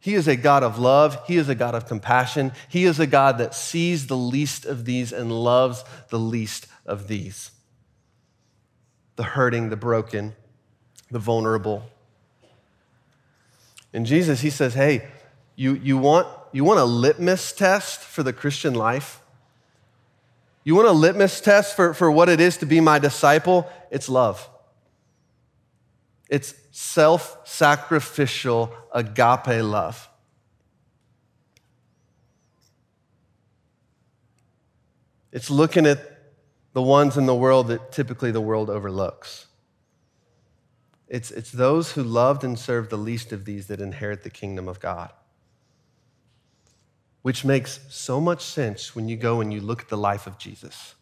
He 0.00 0.14
is 0.14 0.26
a 0.26 0.36
God 0.36 0.62
of 0.62 0.78
love. 0.78 1.18
He 1.26 1.36
is 1.36 1.50
a 1.50 1.54
God 1.54 1.74
of 1.74 1.86
compassion. 1.86 2.52
He 2.70 2.86
is 2.86 2.98
a 2.98 3.06
God 3.06 3.36
that 3.36 3.54
sees 3.54 4.06
the 4.06 4.16
least 4.16 4.64
of 4.64 4.86
these 4.86 5.12
and 5.12 5.30
loves 5.30 5.84
the 6.08 6.18
least 6.18 6.66
of 6.86 7.08
these 7.08 7.50
the 9.16 9.22
hurting, 9.22 9.68
the 9.68 9.76
broken, 9.76 10.34
the 11.10 11.18
vulnerable. 11.18 11.84
And 13.92 14.06
Jesus, 14.06 14.40
he 14.40 14.48
says, 14.48 14.72
hey, 14.72 15.06
you, 15.56 15.74
you, 15.74 15.98
want, 15.98 16.26
you 16.52 16.64
want 16.64 16.80
a 16.80 16.84
litmus 16.86 17.52
test 17.52 18.00
for 18.00 18.22
the 18.22 18.32
Christian 18.32 18.72
life? 18.72 19.20
You 20.64 20.74
want 20.74 20.88
a 20.88 20.92
litmus 20.92 21.42
test 21.42 21.76
for, 21.76 21.92
for 21.92 22.10
what 22.10 22.30
it 22.30 22.40
is 22.40 22.56
to 22.56 22.66
be 22.66 22.80
my 22.80 22.98
disciple? 22.98 23.70
It's 23.90 24.08
love. 24.08 24.48
It's 26.28 26.54
self 26.70 27.38
sacrificial 27.44 28.74
agape 28.92 29.62
love. 29.62 30.08
It's 35.32 35.50
looking 35.50 35.84
at 35.84 35.98
the 36.72 36.82
ones 36.82 37.16
in 37.16 37.26
the 37.26 37.34
world 37.34 37.68
that 37.68 37.92
typically 37.92 38.30
the 38.30 38.40
world 38.40 38.70
overlooks. 38.70 39.46
It's, 41.08 41.30
it's 41.30 41.52
those 41.52 41.92
who 41.92 42.02
loved 42.02 42.44
and 42.44 42.58
served 42.58 42.90
the 42.90 42.96
least 42.96 43.32
of 43.32 43.44
these 43.44 43.66
that 43.66 43.80
inherit 43.80 44.22
the 44.22 44.30
kingdom 44.30 44.68
of 44.68 44.80
God. 44.80 45.12
Which 47.22 47.44
makes 47.44 47.80
so 47.88 48.20
much 48.20 48.44
sense 48.44 48.94
when 48.94 49.08
you 49.08 49.16
go 49.16 49.40
and 49.40 49.52
you 49.52 49.60
look 49.60 49.82
at 49.82 49.88
the 49.88 49.96
life 49.96 50.26
of 50.26 50.38
Jesus. 50.38 50.94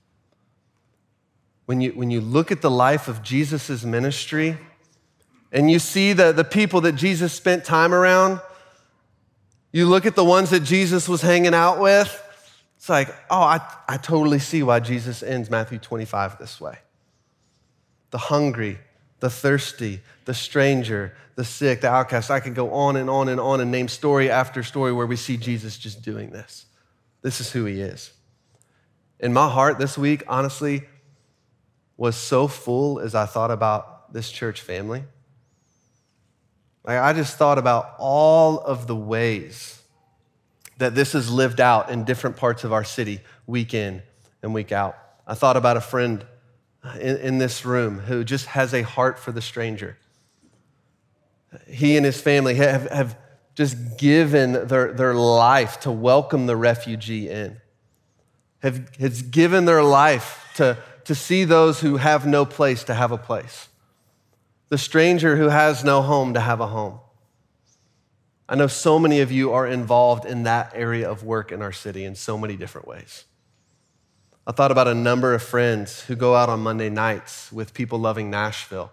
When 1.66 1.80
you, 1.80 1.92
when 1.92 2.10
you 2.10 2.20
look 2.20 2.50
at 2.50 2.60
the 2.60 2.70
life 2.70 3.08
of 3.08 3.22
Jesus' 3.22 3.84
ministry 3.84 4.58
and 5.52 5.70
you 5.70 5.78
see 5.78 6.14
the, 6.14 6.32
the 6.32 6.44
people 6.44 6.80
that 6.80 6.92
Jesus 6.92 7.32
spent 7.32 7.64
time 7.64 7.92
around, 7.94 8.40
you 9.70 9.86
look 9.86 10.06
at 10.06 10.16
the 10.16 10.24
ones 10.24 10.50
that 10.50 10.60
Jesus 10.60 11.08
was 11.08 11.20
hanging 11.20 11.54
out 11.54 11.78
with, 11.78 12.18
it's 12.76 12.88
like, 12.88 13.08
oh, 13.30 13.42
I, 13.42 13.60
I 13.86 13.96
totally 13.98 14.38
see 14.38 14.62
why 14.62 14.80
Jesus 14.80 15.22
ends 15.22 15.50
Matthew 15.50 15.78
25 15.78 16.38
this 16.38 16.60
way. 16.60 16.78
The 18.10 18.18
hungry, 18.18 18.78
the 19.20 19.30
thirsty, 19.30 20.00
the 20.24 20.34
stranger, 20.34 21.14
the 21.36 21.44
sick, 21.44 21.82
the 21.82 21.88
outcast. 21.88 22.30
I 22.30 22.40
could 22.40 22.54
go 22.54 22.72
on 22.72 22.96
and 22.96 23.08
on 23.08 23.28
and 23.28 23.38
on 23.38 23.60
and 23.60 23.70
name 23.70 23.88
story 23.88 24.30
after 24.30 24.62
story 24.62 24.92
where 24.92 25.06
we 25.06 25.16
see 25.16 25.36
Jesus 25.36 25.78
just 25.78 26.02
doing 26.02 26.30
this. 26.30 26.66
This 27.20 27.40
is 27.40 27.52
who 27.52 27.64
he 27.66 27.80
is. 27.80 28.10
And 29.20 29.32
my 29.32 29.48
heart 29.48 29.78
this 29.78 29.96
week, 29.96 30.24
honestly, 30.26 30.82
was 31.96 32.16
so 32.16 32.48
full 32.48 32.98
as 32.98 33.14
I 33.14 33.26
thought 33.26 33.52
about 33.52 34.12
this 34.12 34.30
church 34.30 34.60
family. 34.60 35.04
Like, 36.84 36.98
I 36.98 37.12
just 37.12 37.36
thought 37.36 37.58
about 37.58 37.94
all 37.98 38.58
of 38.58 38.86
the 38.86 38.96
ways 38.96 39.80
that 40.78 40.94
this 40.94 41.14
is 41.14 41.30
lived 41.30 41.60
out 41.60 41.90
in 41.90 42.04
different 42.04 42.36
parts 42.36 42.64
of 42.64 42.72
our 42.72 42.82
city, 42.82 43.20
week 43.46 43.72
in 43.72 44.02
and 44.42 44.52
week 44.52 44.72
out. 44.72 44.96
I 45.26 45.34
thought 45.34 45.56
about 45.56 45.76
a 45.76 45.80
friend 45.80 46.26
in, 47.00 47.16
in 47.18 47.38
this 47.38 47.64
room 47.64 48.00
who 48.00 48.24
just 48.24 48.46
has 48.46 48.74
a 48.74 48.82
heart 48.82 49.18
for 49.18 49.30
the 49.30 49.40
stranger. 49.40 49.96
He 51.68 51.96
and 51.96 52.04
his 52.04 52.20
family 52.20 52.54
have, 52.56 52.90
have 52.90 53.18
just 53.54 53.98
given 53.98 54.66
their, 54.66 54.92
their 54.92 55.14
life 55.14 55.80
to 55.80 55.90
welcome 55.90 56.46
the 56.46 56.56
refugee 56.56 57.28
in, 57.28 57.60
have, 58.60 58.94
has 58.96 59.22
given 59.22 59.66
their 59.66 59.82
life 59.82 60.50
to, 60.56 60.78
to 61.04 61.14
see 61.14 61.44
those 61.44 61.80
who 61.80 61.96
have 61.96 62.26
no 62.26 62.44
place 62.44 62.84
to 62.84 62.94
have 62.94 63.12
a 63.12 63.18
place, 63.18 63.68
the 64.72 64.78
stranger 64.78 65.36
who 65.36 65.50
has 65.50 65.84
no 65.84 66.00
home 66.00 66.32
to 66.32 66.40
have 66.40 66.58
a 66.58 66.66
home. 66.66 66.98
I 68.48 68.54
know 68.54 68.68
so 68.68 68.98
many 68.98 69.20
of 69.20 69.30
you 69.30 69.52
are 69.52 69.66
involved 69.66 70.24
in 70.24 70.44
that 70.44 70.72
area 70.74 71.10
of 71.10 71.22
work 71.22 71.52
in 71.52 71.60
our 71.60 71.72
city 71.72 72.06
in 72.06 72.14
so 72.14 72.38
many 72.38 72.56
different 72.56 72.88
ways. 72.88 73.26
I 74.46 74.52
thought 74.52 74.70
about 74.70 74.88
a 74.88 74.94
number 74.94 75.34
of 75.34 75.42
friends 75.42 76.00
who 76.00 76.16
go 76.16 76.34
out 76.34 76.48
on 76.48 76.60
Monday 76.60 76.88
nights 76.88 77.52
with 77.52 77.74
people 77.74 77.98
loving 77.98 78.30
Nashville 78.30 78.90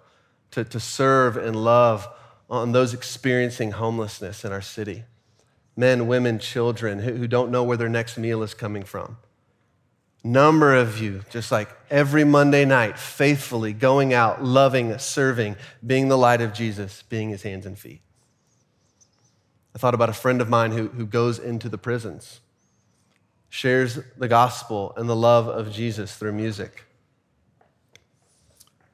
to, 0.52 0.66
to 0.66 0.82
serve 0.82 1.38
and 1.38 1.56
love 1.56 2.10
on 2.50 2.74
those 2.74 2.94
experiencing 2.94 3.72
homelessness 3.72 4.44
in 4.44 4.52
our 4.52 4.62
city. 4.62 5.06
Men, 5.78 6.08
women, 6.08 6.40
children 6.40 7.00
who, 7.00 7.14
who 7.14 7.26
don't 7.26 7.52
know 7.52 7.64
where 7.64 7.78
their 7.78 7.88
next 7.88 8.18
meal 8.18 8.44
is 8.44 8.54
coming 8.54 8.84
from. 8.84 9.16
Number 10.24 10.76
of 10.76 11.02
you, 11.02 11.24
just 11.30 11.52
like 11.52 11.70
every 11.90 12.24
Monday 12.24 12.66
night, 12.66 13.00
faithfully 13.00 13.72
going 13.74 14.14
out, 14.14 14.44
loving, 14.44 14.98
serving, 15.00 15.56
being 15.86 16.10
the 16.10 16.18
light 16.18 16.42
of 16.42 16.54
Jesus, 16.54 17.04
being 17.04 17.30
his 17.30 17.44
hands 17.44 17.66
and 17.66 17.80
feet. 17.80 18.02
I 19.74 19.80
thought 19.80 19.94
about 19.94 20.10
a 20.10 20.14
friend 20.14 20.42
of 20.42 20.50
mine 20.50 20.72
who, 20.72 20.88
who 20.90 21.06
goes 21.06 21.40
into 21.40 21.70
the 21.70 21.78
prisons 21.78 22.42
shares 23.50 24.00
the 24.16 24.28
gospel 24.28 24.94
and 24.96 25.10
the 25.10 25.16
love 25.16 25.48
of 25.48 25.72
Jesus 25.72 26.16
through 26.16 26.32
music. 26.32 26.86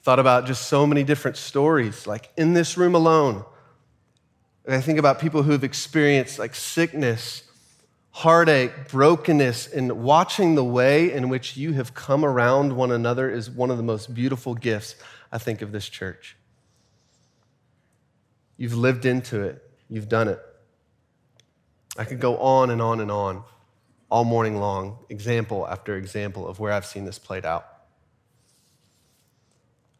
Thought 0.01 0.19
about 0.19 0.45
just 0.45 0.67
so 0.67 0.87
many 0.87 1.03
different 1.03 1.35
stories, 1.35 2.07
like 2.07 2.31
in 2.37 2.53
this 2.53 2.77
room 2.77 2.95
alone. 2.95 3.43
And 4.65 4.73
I 4.73 4.81
think 4.81 4.97
about 4.97 5.19
people 5.19 5.43
who've 5.43 5.63
experienced 5.63 6.39
like 6.39 6.55
sickness, 6.55 7.43
heartache, 8.15 8.87
brokenness, 8.87 9.67
and 9.67 9.91
watching 9.91 10.55
the 10.55 10.63
way 10.63 11.11
in 11.11 11.27
which 11.27 11.57
you 11.57 11.73
have 11.73 11.93
come 11.93 12.23
around 12.23 12.73
one 12.73 12.89
another 12.89 13.29
is 13.29 13.49
one 13.49 13.69
of 13.69 13.75
the 13.75 13.83
most 13.83 14.13
beautiful 14.13 14.55
gifts, 14.55 14.95
I 15.33 15.37
think, 15.37 15.61
of 15.61 15.73
this 15.73 15.89
church. 15.89 16.37
You've 18.55 18.73
lived 18.73 19.05
into 19.05 19.41
it, 19.41 19.61
you've 19.89 20.07
done 20.07 20.29
it. 20.29 20.39
I 21.97 22.05
could 22.05 22.21
go 22.21 22.37
on 22.37 22.69
and 22.69 22.81
on 22.81 23.01
and 23.01 23.11
on 23.11 23.43
all 24.09 24.23
morning 24.23 24.61
long, 24.61 24.97
example 25.09 25.67
after 25.67 25.97
example 25.97 26.47
of 26.47 26.57
where 26.57 26.71
I've 26.71 26.85
seen 26.85 27.03
this 27.03 27.19
played 27.19 27.45
out. 27.45 27.67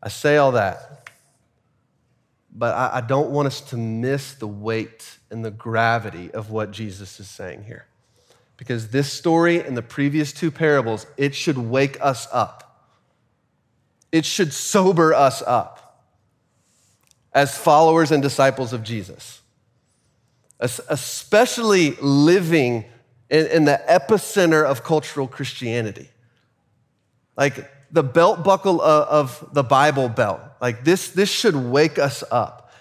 I 0.01 0.08
say 0.08 0.38
all 0.38 0.54
that, 0.54 1.10
but 2.56 2.73
I, 2.75 3.01
don't 3.01 3.32
want 3.32 3.47
us 3.47 3.60
to 3.71 3.78
miss 3.78 4.36
the 4.36 4.47
weight 4.47 5.17
and 5.30 5.43
the 5.43 5.51
gravity 5.51 6.32
of 6.32 6.49
what 6.49 6.71
Jesus 6.71 7.19
is 7.19 7.30
saying 7.30 7.65
here. 7.65 7.88
Because 8.58 8.89
this 8.89 9.12
story 9.12 9.60
and 9.62 9.76
the 9.76 9.82
previous 9.82 10.32
two 10.32 10.52
parables, 10.52 11.06
it 11.18 11.36
should 11.36 11.58
wake 11.58 11.98
us 12.02 12.28
up. 12.32 12.62
It 14.12 14.26
should 14.26 14.54
sober 14.54 15.13
us 15.13 15.41
up 15.41 16.06
as 17.34 17.58
followers 17.58 18.12
and 18.12 18.24
disciples 18.24 18.72
of 18.72 18.82
Jesus, 18.82 19.41
especially 20.60 21.91
living 22.02 22.86
in, 23.30 23.65
the 23.65 23.82
epicenter 23.89 24.63
of 24.63 24.84
cultural 24.84 25.28
Christianity. 25.28 26.10
Like 27.36 27.70
the 27.91 28.04
belt 28.04 28.44
buckle 28.44 28.82
of, 28.82 29.41
of 29.41 29.54
the 29.54 29.63
Bible 29.63 30.08
belt. 30.08 30.39
Like 30.62 30.86
this, 30.86 31.10
this 31.10 31.30
should 31.30 31.56
wake 31.56 32.00
us 32.00 32.24
up. 32.32 32.72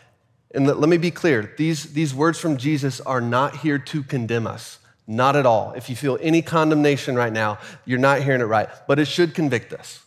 And 0.54 0.66
let, 0.66 0.78
let 0.78 0.88
me 0.88 0.98
be 0.98 1.10
clear 1.10 1.52
these, 1.58 1.92
these 1.92 2.14
words 2.14 2.38
from 2.38 2.56
Jesus 2.56 3.00
are 3.00 3.20
not 3.20 3.56
here 3.56 3.78
to 3.78 4.02
condemn 4.04 4.46
us. 4.46 4.78
Not 5.06 5.36
at 5.36 5.44
all. 5.44 5.72
If 5.72 5.90
you 5.90 5.96
feel 5.96 6.18
any 6.20 6.40
condemnation 6.40 7.14
right 7.14 7.32
now, 7.32 7.58
you're 7.84 7.98
not 7.98 8.22
hearing 8.22 8.40
it 8.40 8.44
right. 8.44 8.68
But 8.86 8.98
it 8.98 9.06
should 9.06 9.34
convict 9.34 9.72
us. 9.72 10.04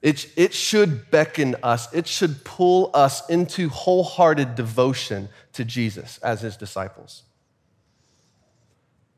It, 0.00 0.30
it 0.36 0.54
should 0.54 1.10
beckon 1.10 1.56
us, 1.62 1.92
it 1.92 2.06
should 2.06 2.44
pull 2.44 2.90
us 2.94 3.28
into 3.28 3.68
wholehearted 3.68 4.54
devotion 4.54 5.28
to 5.54 5.64
Jesus 5.64 6.18
as 6.18 6.40
his 6.40 6.56
disciples. 6.56 7.24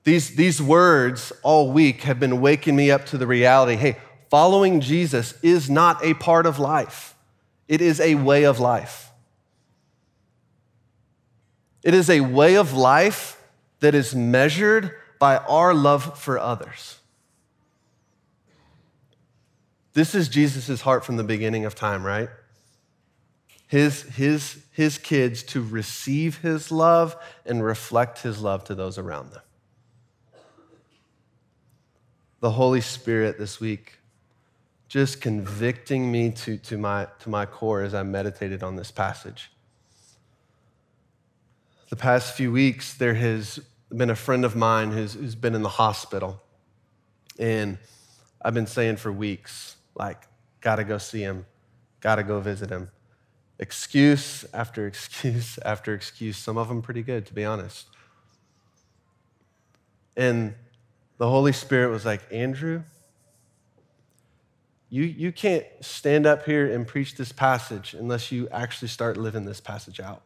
These, 0.05 0.37
these 0.37 0.63
words 0.63 1.33
all 1.43 1.71
week 1.71 2.03
have 2.03 2.19
been 2.19 2.41
waking 2.41 2.77
me 2.77 2.91
up 2.91 3.05
to 3.07 3.19
the 3.19 3.27
reality 3.27 3.77
hey, 3.77 3.99
following 4.31 4.81
Jesus 4.81 5.35
is 5.43 5.69
not 5.69 6.03
a 6.03 6.15
part 6.15 6.47
of 6.47 6.59
life, 6.59 7.15
it 7.69 7.83
is 7.83 8.01
a 8.01 8.15
way 8.15 8.45
of 8.45 8.59
life. 8.59 9.09
It 11.83 11.95
is 11.95 12.11
a 12.11 12.21
way 12.21 12.57
of 12.57 12.75
life 12.75 13.40
that 13.81 13.95
is 13.95 14.15
measured 14.15 14.95
by 15.19 15.37
our 15.39 15.75
love 15.75 16.19
for 16.19 16.39
others. 16.39 16.99
This 19.93 20.15
is 20.15 20.29
Jesus' 20.29 20.83
heart 20.83 21.05
from 21.05 21.17
the 21.17 21.25
beginning 21.25 21.65
of 21.65 21.75
time, 21.75 22.05
right? 22.05 22.29
His, 23.67 24.03
his, 24.03 24.65
his 24.73 24.99
kids 24.99 25.43
to 25.45 25.63
receive 25.63 26.39
his 26.39 26.71
love 26.71 27.17
and 27.45 27.63
reflect 27.63 28.23
his 28.23 28.41
love 28.41 28.65
to 28.65 28.75
those 28.75 28.99
around 28.99 29.33
them 29.33 29.43
the 32.41 32.51
Holy 32.51 32.81
Spirit 32.81 33.39
this 33.39 33.61
week 33.61 33.99
just 34.89 35.21
convicting 35.21 36.11
me 36.11 36.31
to, 36.33 36.57
to, 36.57 36.77
my, 36.77 37.07
to 37.21 37.29
my 37.29 37.47
core 37.47 37.83
as 37.83 37.95
I 37.95 38.03
meditated 38.03 38.63
on 38.65 38.75
this 38.75 38.91
passage. 38.91 39.53
The 41.91 41.97
past 41.97 42.37
few 42.37 42.53
weeks, 42.53 42.95
there 42.95 43.15
has 43.15 43.59
been 43.91 44.11
a 44.11 44.17
friend 44.17 44.45
of 44.45 44.55
mine 44.55 44.93
who's, 44.93 45.15
who's 45.15 45.35
been 45.35 45.57
in 45.57 45.63
the 45.63 45.69
hospital. 45.69 46.41
And 47.37 47.79
I've 48.41 48.55
been 48.55 48.69
saying 48.69 48.97
for 48.97 49.11
weeks, 49.11 49.75
like, 49.97 50.23
gotta 50.61 50.85
go 50.85 50.99
see 50.99 51.23
him, 51.23 51.47
gotta 52.01 52.23
go 52.23 52.39
visit 52.39 52.71
him. 52.71 52.93
Excuse 53.59 54.45
after 54.55 54.87
excuse 54.89 55.59
after 55.65 55.93
excuse, 55.93 56.37
some 56.37 56.57
of 56.57 56.69
them 56.69 56.81
pretty 56.81 57.03
good, 57.03 57.27
to 57.27 57.35
be 57.35 57.45
honest. 57.45 57.87
And 60.17 60.55
the 61.19 61.29
Holy 61.29 61.53
Spirit 61.53 61.91
was 61.91 62.05
like, 62.05 62.23
Andrew, 62.31 62.85
you, 64.91 65.03
you 65.03 65.33
can't 65.33 65.67
stand 65.81 66.25
up 66.25 66.45
here 66.45 66.73
and 66.73 66.87
preach 66.87 67.17
this 67.17 67.33
passage 67.33 67.95
unless 67.95 68.31
you 68.31 68.49
actually 68.51 68.89
start 68.89 69.17
living 69.17 69.45
this 69.45 69.61
passage 69.61 69.99
out. 69.99 70.23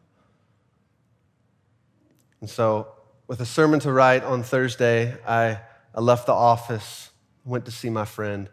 And 2.45 2.51
so, 2.51 2.89
with 3.27 3.41
a 3.41 3.47
sermon 3.47 3.81
to 3.81 3.91
write 3.91 4.23
on 4.23 4.43
Thursday, 4.43 5.17
I, 5.27 5.61
I 5.95 6.01
left 6.03 6.27
the 6.27 6.35
office, 6.35 7.09
went 7.43 7.65
to 7.65 7.71
see 7.71 7.89
my 7.89 8.05
friend, 8.05 8.51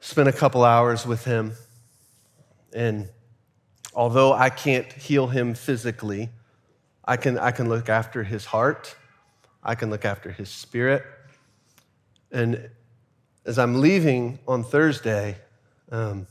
spent 0.00 0.28
a 0.28 0.32
couple 0.32 0.62
hours 0.62 1.06
with 1.06 1.24
him. 1.24 1.52
And 2.74 3.08
although 3.94 4.34
I 4.34 4.50
can't 4.50 4.92
heal 4.92 5.28
him 5.28 5.54
physically, 5.54 6.28
I 7.02 7.16
can, 7.16 7.38
I 7.38 7.52
can 7.52 7.70
look 7.70 7.88
after 7.88 8.22
his 8.22 8.44
heart 8.44 8.94
I 9.62 9.74
can 9.74 9.88
look 9.88 10.04
after 10.04 10.30
his 10.30 10.50
spirit. 10.50 11.02
And 12.30 12.68
as 13.46 13.58
I'm 13.58 13.80
leaving 13.80 14.40
on 14.46 14.62
Thursday, 14.62 15.38
um, 15.90 16.26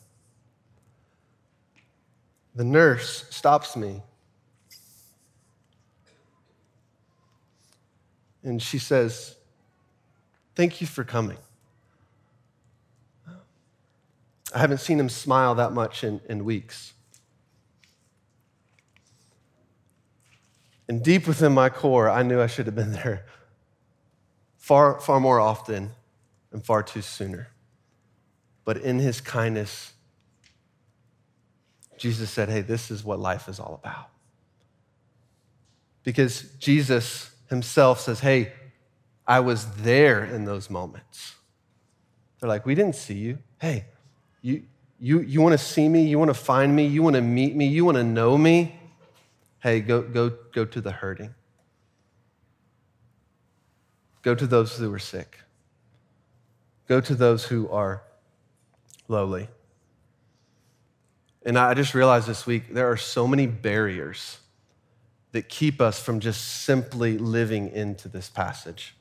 the 2.54 2.64
nurse 2.64 3.26
stops 3.32 3.76
me. 3.76 4.04
And 8.44 8.62
she 8.62 8.80
says, 8.80 9.36
Thank 10.56 10.82
you 10.82 10.88
for 10.88 11.04
coming. 11.04 11.38
I 14.54 14.60
haven't 14.60 14.80
seen 14.80 15.00
him 15.00 15.10
smile 15.10 15.56
that 15.56 15.72
much 15.72 16.04
in, 16.04 16.20
in 16.28 16.44
weeks. 16.44 16.94
And 20.88 21.04
deep 21.04 21.28
within 21.28 21.54
my 21.54 21.70
core, 21.70 22.10
I 22.10 22.24
knew 22.24 22.42
I 22.42 22.48
should 22.48 22.66
have 22.66 22.76
been 22.76 22.92
there 23.04 23.26
far, 24.58 25.00
far 25.00 25.20
more 25.20 25.40
often 25.40 25.92
and 26.52 26.64
far 26.66 26.84
too 26.84 27.02
sooner. 27.02 27.50
But 28.66 28.78
in 28.78 29.00
his 29.00 29.22
kindness, 29.22 29.94
Jesus 31.98 32.30
said, 32.30 32.50
Hey, 32.50 32.62
this 32.62 32.92
is 32.92 33.04
what 33.04 33.20
life 33.20 33.48
is 33.48 33.60
all 33.60 33.80
about. 33.84 34.10
Because 36.04 36.44
Jesus 36.60 37.32
himself 37.50 38.00
says, 38.00 38.20
Hey, 38.20 38.54
I 39.28 39.40
was 39.42 39.66
there 39.78 40.24
in 40.24 40.46
those 40.46 40.70
moments. 40.70 41.36
They're 42.40 42.50
like, 42.50 42.66
We 42.66 42.76
didn't 42.76 42.96
see 42.96 43.16
you. 43.16 43.40
Hey, 43.60 43.86
you, 44.42 44.64
you, 45.00 45.20
you 45.22 45.42
want 45.42 45.54
to 45.54 45.64
see 45.64 45.88
me? 45.88 46.04
You 46.04 46.18
want 46.20 46.30
to 46.30 46.36
find 46.36 46.76
me? 46.76 46.86
You 46.86 47.04
want 47.04 47.16
to 47.16 47.22
meet 47.22 47.56
me? 47.56 47.68
You 47.68 47.86
want 47.86 47.98
to 47.98 48.04
know 48.04 48.38
me? 48.38 48.80
Hey, 49.60 49.82
go, 49.82 50.02
go, 50.02 50.30
go 50.54 50.66
to 50.66 50.82
the 50.82 50.92
hurting. 50.92 51.34
Go 54.22 54.36
to 54.36 54.48
those 54.48 54.78
who 54.78 54.94
are 54.94 55.00
sick. 55.00 55.40
Go 56.88 57.02
to 57.02 57.16
those 57.16 57.46
who 57.46 57.70
are 57.70 58.04
lowly. 59.08 59.48
And 61.46 61.58
I 61.58 61.74
just 61.74 61.94
realized 61.94 62.28
this 62.28 62.46
week 62.46 62.74
there 62.74 62.92
are 62.92 62.98
so 62.98 63.28
many 63.28 63.48
barriers 63.48 64.40
that 65.32 65.50
keep 65.50 65.80
us 65.80 66.00
from 66.00 66.20
just 66.20 66.64
simply 66.64 67.18
living 67.18 67.70
into 67.70 68.08
this 68.08 68.30
passage. 68.30 68.96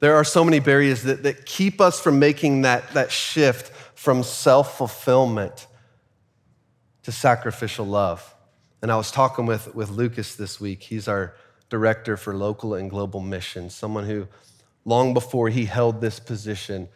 There 0.00 0.14
are 0.14 0.24
so 0.24 0.44
many 0.44 0.58
barriers 0.58 1.02
that, 1.02 1.22
that 1.22 1.46
keep 1.46 1.80
us 1.80 2.00
from 2.00 2.18
making 2.18 2.62
that, 2.62 2.92
that 2.94 3.10
shift 3.10 3.68
from 3.94 4.22
self 4.22 4.76
fulfillment 4.76 5.66
to 7.02 7.12
sacrificial 7.12 7.86
love. 7.86 8.34
And 8.82 8.90
I 8.90 8.96
was 8.96 9.10
talking 9.10 9.46
with, 9.46 9.74
with 9.74 9.90
Lucas 9.90 10.34
this 10.34 10.60
week. 10.60 10.82
He's 10.82 11.08
our 11.08 11.34
director 11.70 12.16
for 12.16 12.34
local 12.34 12.74
and 12.74 12.90
global 12.90 13.20
missions, 13.20 13.74
someone 13.74 14.04
who, 14.04 14.28
long 14.84 15.14
before 15.14 15.48
he 15.48 15.64
held 15.64 16.00
this 16.00 16.20
position, 16.20 16.88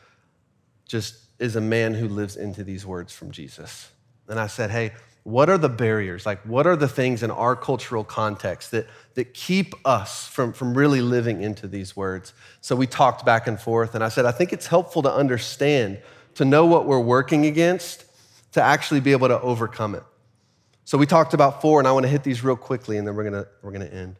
just 0.87 1.17
is 1.39 1.57
a 1.57 1.61
man 1.61 1.95
who 1.95 2.09
lives 2.09 2.37
into 2.37 2.65
these 2.65 2.85
words 2.85 3.13
from 3.13 3.31
Jesus. 3.31 3.91
And 4.29 4.39
I 4.39 4.49
said, 4.49 4.71
hey, 4.71 4.93
what 5.25 5.51
are 5.51 5.59
the 5.59 5.69
barriers? 5.69 6.25
Like, 6.25 6.41
what 6.43 6.67
are 6.67 6.77
the 6.77 6.89
things 6.89 7.23
in 7.23 7.31
our 7.31 7.55
cultural 7.55 8.05
context 8.05 8.71
that, 8.71 8.87
that 9.15 9.35
keep 9.35 9.75
us 9.85 10.27
from, 10.27 10.53
from 10.53 10.77
really 10.77 11.01
living 11.01 11.43
into 11.43 11.69
these 11.69 11.95
words? 11.95 12.33
So 12.61 12.75
we 12.75 12.87
talked 12.87 13.27
back 13.27 13.47
and 13.47 13.61
forth, 13.61 13.95
and 13.95 14.03
I 14.03 14.09
said, 14.09 14.25
I 14.25 14.33
think 14.33 14.53
it's 14.53 14.67
helpful 14.67 15.03
to 15.03 15.13
understand, 15.13 16.01
to 16.35 16.45
know 16.45 16.65
what 16.67 16.87
we're 16.87 17.01
working 17.01 17.47
against, 17.47 18.05
to 18.53 18.63
actually 18.63 19.01
be 19.01 19.13
able 19.13 19.29
to 19.29 19.41
overcome 19.41 19.95
it. 19.95 20.03
So 20.85 20.97
we 20.97 21.05
talked 21.05 21.35
about 21.35 21.61
four, 21.61 21.81
and 21.81 21.87
I 21.87 21.93
want 21.93 22.05
to 22.05 22.11
hit 22.11 22.23
these 22.23 22.43
real 22.43 22.57
quickly, 22.57 22.97
and 22.97 23.07
then 23.07 23.15
we're 23.15 23.25
gonna, 23.25 23.47
we're 23.63 23.73
gonna 23.73 23.85
end. 23.85 24.17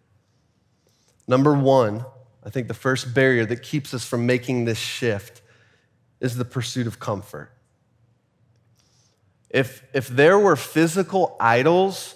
Number 1.27 1.55
one, 1.55 2.05
I 2.45 2.51
think 2.51 2.69
the 2.69 2.75
first 2.75 3.15
barrier 3.15 3.47
that 3.47 3.63
keeps 3.63 3.95
us 3.95 4.05
from 4.05 4.27
making 4.27 4.67
this 4.67 4.79
shift 4.79 5.41
is 6.21 6.37
the 6.37 6.45
pursuit 6.45 6.87
of 6.87 6.99
comfort. 6.99 7.51
If, 9.51 9.83
if 9.95 10.09
there 10.09 10.39
were 10.39 10.57
physical 10.57 11.37
idols 11.41 12.15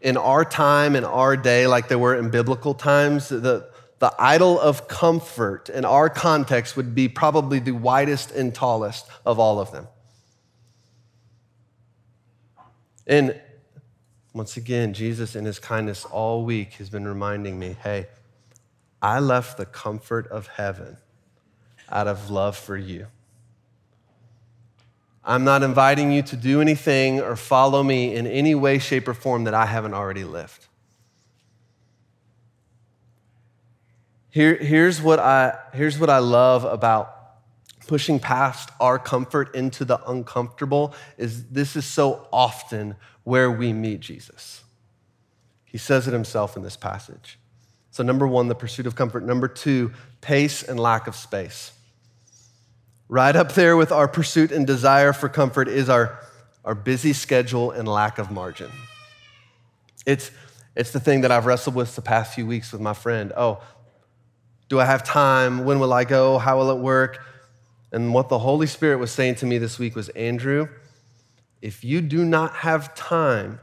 in 0.00 0.16
our 0.16 0.44
time, 0.44 0.96
in 0.96 1.04
our 1.04 1.36
day, 1.36 1.66
like 1.66 1.88
there 1.88 1.98
were 1.98 2.16
in 2.16 2.30
biblical 2.30 2.74
times, 2.74 3.28
the, 3.28 3.68
the 3.98 4.12
idol 4.18 4.58
of 4.58 4.88
comfort 4.88 5.68
in 5.68 5.84
our 5.84 6.08
context 6.08 6.76
would 6.76 6.94
be 6.94 7.08
probably 7.08 7.58
the 7.58 7.72
widest 7.72 8.32
and 8.32 8.54
tallest 8.54 9.06
of 9.24 9.38
all 9.38 9.60
of 9.60 9.70
them. 9.70 9.86
And 13.06 13.40
once 14.32 14.56
again, 14.56 14.94
Jesus, 14.94 15.36
in 15.36 15.44
his 15.44 15.58
kindness 15.58 16.04
all 16.04 16.44
week, 16.44 16.74
has 16.74 16.88
been 16.88 17.06
reminding 17.06 17.58
me 17.58 17.76
hey, 17.82 18.06
I 19.00 19.18
left 19.18 19.56
the 19.56 19.66
comfort 19.66 20.26
of 20.28 20.46
heaven 20.46 20.96
out 21.90 22.08
of 22.08 22.30
love 22.30 22.56
for 22.56 22.76
you. 22.76 23.08
I'm 25.24 25.44
not 25.44 25.62
inviting 25.62 26.10
you 26.10 26.22
to 26.22 26.36
do 26.36 26.60
anything 26.60 27.20
or 27.20 27.36
follow 27.36 27.82
me 27.82 28.14
in 28.14 28.26
any 28.26 28.54
way, 28.54 28.78
shape, 28.78 29.06
or 29.06 29.14
form 29.14 29.44
that 29.44 29.54
I 29.54 29.66
haven't 29.66 29.94
already 29.94 30.24
lived. 30.24 30.66
Here, 34.30 34.56
here's, 34.56 35.00
what 35.00 35.18
I, 35.18 35.58
here's 35.74 35.98
what 35.98 36.10
I 36.10 36.18
love 36.18 36.64
about 36.64 37.22
pushing 37.86 38.18
past 38.18 38.70
our 38.80 38.98
comfort 38.98 39.54
into 39.54 39.84
the 39.84 40.00
uncomfortable 40.10 40.94
is 41.18 41.44
this 41.48 41.76
is 41.76 41.84
so 41.84 42.26
often 42.32 42.96
where 43.24 43.50
we 43.50 43.72
meet 43.72 44.00
Jesus. 44.00 44.62
He 45.64 45.78
says 45.78 46.08
it 46.08 46.12
himself 46.12 46.56
in 46.56 46.62
this 46.62 46.76
passage. 46.76 47.38
So, 47.90 48.02
number 48.02 48.26
one, 48.26 48.48
the 48.48 48.54
pursuit 48.54 48.86
of 48.86 48.96
comfort. 48.96 49.22
Number 49.24 49.48
two, 49.48 49.92
pace 50.22 50.62
and 50.62 50.80
lack 50.80 51.06
of 51.06 51.14
space. 51.14 51.72
Right 53.12 53.36
up 53.36 53.52
there 53.52 53.76
with 53.76 53.92
our 53.92 54.08
pursuit 54.08 54.52
and 54.52 54.66
desire 54.66 55.12
for 55.12 55.28
comfort 55.28 55.68
is 55.68 55.90
our, 55.90 56.18
our 56.64 56.74
busy 56.74 57.12
schedule 57.12 57.70
and 57.70 57.86
lack 57.86 58.16
of 58.16 58.30
margin. 58.30 58.70
It's, 60.06 60.30
it's 60.74 60.92
the 60.92 60.98
thing 60.98 61.20
that 61.20 61.30
I've 61.30 61.44
wrestled 61.44 61.76
with 61.76 61.94
the 61.94 62.00
past 62.00 62.32
few 62.32 62.46
weeks 62.46 62.72
with 62.72 62.80
my 62.80 62.94
friend. 62.94 63.30
Oh, 63.36 63.62
do 64.70 64.80
I 64.80 64.86
have 64.86 65.04
time? 65.04 65.66
When 65.66 65.78
will 65.78 65.92
I 65.92 66.04
go? 66.04 66.38
How 66.38 66.56
will 66.56 66.70
it 66.70 66.78
work? 66.78 67.22
And 67.92 68.14
what 68.14 68.30
the 68.30 68.38
Holy 68.38 68.66
Spirit 68.66 68.96
was 68.96 69.10
saying 69.10 69.34
to 69.34 69.46
me 69.46 69.58
this 69.58 69.78
week 69.78 69.94
was 69.94 70.08
Andrew, 70.08 70.68
if 71.60 71.84
you 71.84 72.00
do 72.00 72.24
not 72.24 72.54
have 72.54 72.94
time 72.94 73.60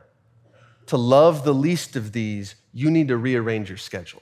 to 0.86 0.96
love 0.96 1.44
the 1.44 1.56
least 1.56 1.96
of 1.96 2.12
these, 2.12 2.54
you 2.72 2.92
need 2.92 3.08
to 3.08 3.18
rearrange 3.18 3.68
your 3.70 3.80
schedule. 3.80 4.22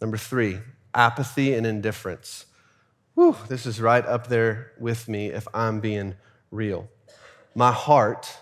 Number 0.00 0.16
three, 0.16 0.60
apathy 0.94 1.54
and 1.54 1.66
indifference. 1.66 2.46
Whew, 3.14 3.36
this 3.48 3.66
is 3.66 3.80
right 3.80 4.04
up 4.06 4.28
there 4.28 4.72
with 4.78 5.08
me 5.08 5.28
if 5.28 5.48
I'm 5.52 5.80
being 5.80 6.14
real. 6.50 6.88
My 7.54 7.72
heart 7.72 8.38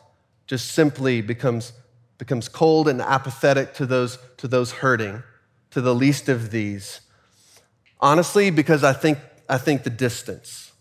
just 0.46 0.72
simply 0.72 1.22
becomes, 1.22 1.72
becomes 2.18 2.48
cold 2.48 2.88
and 2.88 3.00
apathetic 3.00 3.74
to 3.74 3.86
those, 3.86 4.18
to 4.36 4.46
those 4.46 4.72
hurting, 4.72 5.22
to 5.70 5.80
the 5.80 5.94
least 5.94 6.28
of 6.28 6.50
these. 6.50 7.00
Honestly, 8.00 8.50
because 8.50 8.84
I 8.84 8.92
think, 8.92 9.18
I 9.48 9.58
think 9.58 9.82
the 9.82 9.90
distance. 9.90 10.72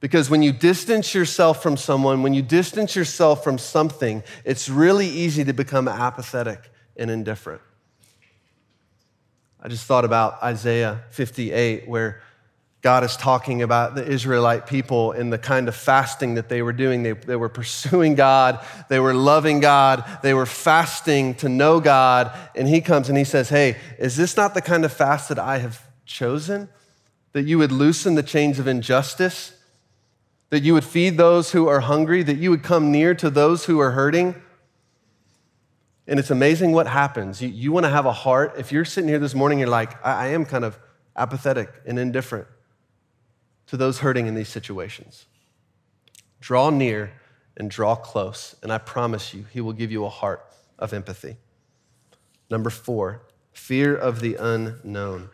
Because 0.00 0.28
when 0.28 0.42
you 0.42 0.52
distance 0.52 1.14
yourself 1.14 1.62
from 1.62 1.76
someone, 1.76 2.22
when 2.22 2.34
you 2.34 2.42
distance 2.42 2.96
yourself 2.96 3.44
from 3.44 3.58
something, 3.58 4.24
it's 4.44 4.68
really 4.68 5.06
easy 5.06 5.44
to 5.44 5.52
become 5.52 5.86
apathetic 5.86 6.70
and 6.96 7.10
indifferent. 7.10 7.62
I 9.64 9.68
just 9.68 9.86
thought 9.86 10.04
about 10.04 10.42
Isaiah 10.42 11.04
58, 11.10 11.88
where 11.88 12.20
God 12.80 13.04
is 13.04 13.16
talking 13.16 13.62
about 13.62 13.94
the 13.94 14.04
Israelite 14.04 14.66
people 14.66 15.12
and 15.12 15.32
the 15.32 15.38
kind 15.38 15.68
of 15.68 15.76
fasting 15.76 16.34
that 16.34 16.48
they 16.48 16.62
were 16.62 16.72
doing. 16.72 17.04
They, 17.04 17.12
they 17.12 17.36
were 17.36 17.48
pursuing 17.48 18.16
God, 18.16 18.58
they 18.88 18.98
were 18.98 19.14
loving 19.14 19.60
God, 19.60 20.04
they 20.24 20.34
were 20.34 20.46
fasting 20.46 21.36
to 21.36 21.48
know 21.48 21.78
God. 21.78 22.36
And 22.56 22.66
He 22.66 22.80
comes 22.80 23.08
and 23.08 23.16
He 23.16 23.22
says, 23.22 23.48
Hey, 23.48 23.76
is 24.00 24.16
this 24.16 24.36
not 24.36 24.54
the 24.54 24.62
kind 24.62 24.84
of 24.84 24.92
fast 24.92 25.28
that 25.28 25.38
I 25.38 25.58
have 25.58 25.80
chosen? 26.06 26.68
That 27.32 27.44
you 27.44 27.56
would 27.58 27.70
loosen 27.70 28.16
the 28.16 28.24
chains 28.24 28.58
of 28.58 28.66
injustice, 28.66 29.56
that 30.50 30.64
you 30.64 30.74
would 30.74 30.84
feed 30.84 31.16
those 31.16 31.52
who 31.52 31.68
are 31.68 31.80
hungry, 31.80 32.24
that 32.24 32.36
you 32.36 32.50
would 32.50 32.64
come 32.64 32.90
near 32.90 33.14
to 33.14 33.30
those 33.30 33.66
who 33.66 33.78
are 33.78 33.92
hurting. 33.92 34.34
And 36.06 36.18
it's 36.18 36.30
amazing 36.30 36.72
what 36.72 36.86
happens. 36.86 37.40
You, 37.40 37.48
you 37.48 37.72
want 37.72 37.84
to 37.84 37.90
have 37.90 38.06
a 38.06 38.12
heart. 38.12 38.54
If 38.58 38.72
you're 38.72 38.84
sitting 38.84 39.08
here 39.08 39.18
this 39.18 39.34
morning, 39.34 39.58
you're 39.58 39.68
like, 39.68 40.04
I, 40.04 40.24
I 40.24 40.26
am 40.28 40.44
kind 40.44 40.64
of 40.64 40.78
apathetic 41.16 41.70
and 41.86 41.98
indifferent 41.98 42.48
to 43.66 43.76
those 43.76 44.00
hurting 44.00 44.26
in 44.26 44.34
these 44.34 44.48
situations. 44.48 45.26
Draw 46.40 46.70
near 46.70 47.12
and 47.56 47.70
draw 47.70 47.94
close, 47.94 48.56
and 48.62 48.72
I 48.72 48.78
promise 48.78 49.32
you, 49.32 49.44
He 49.52 49.60
will 49.60 49.72
give 49.72 49.92
you 49.92 50.04
a 50.04 50.08
heart 50.08 50.44
of 50.78 50.92
empathy. 50.92 51.36
Number 52.50 52.70
four, 52.70 53.22
fear 53.52 53.94
of 53.94 54.20
the 54.20 54.34
unknown. 54.34 55.30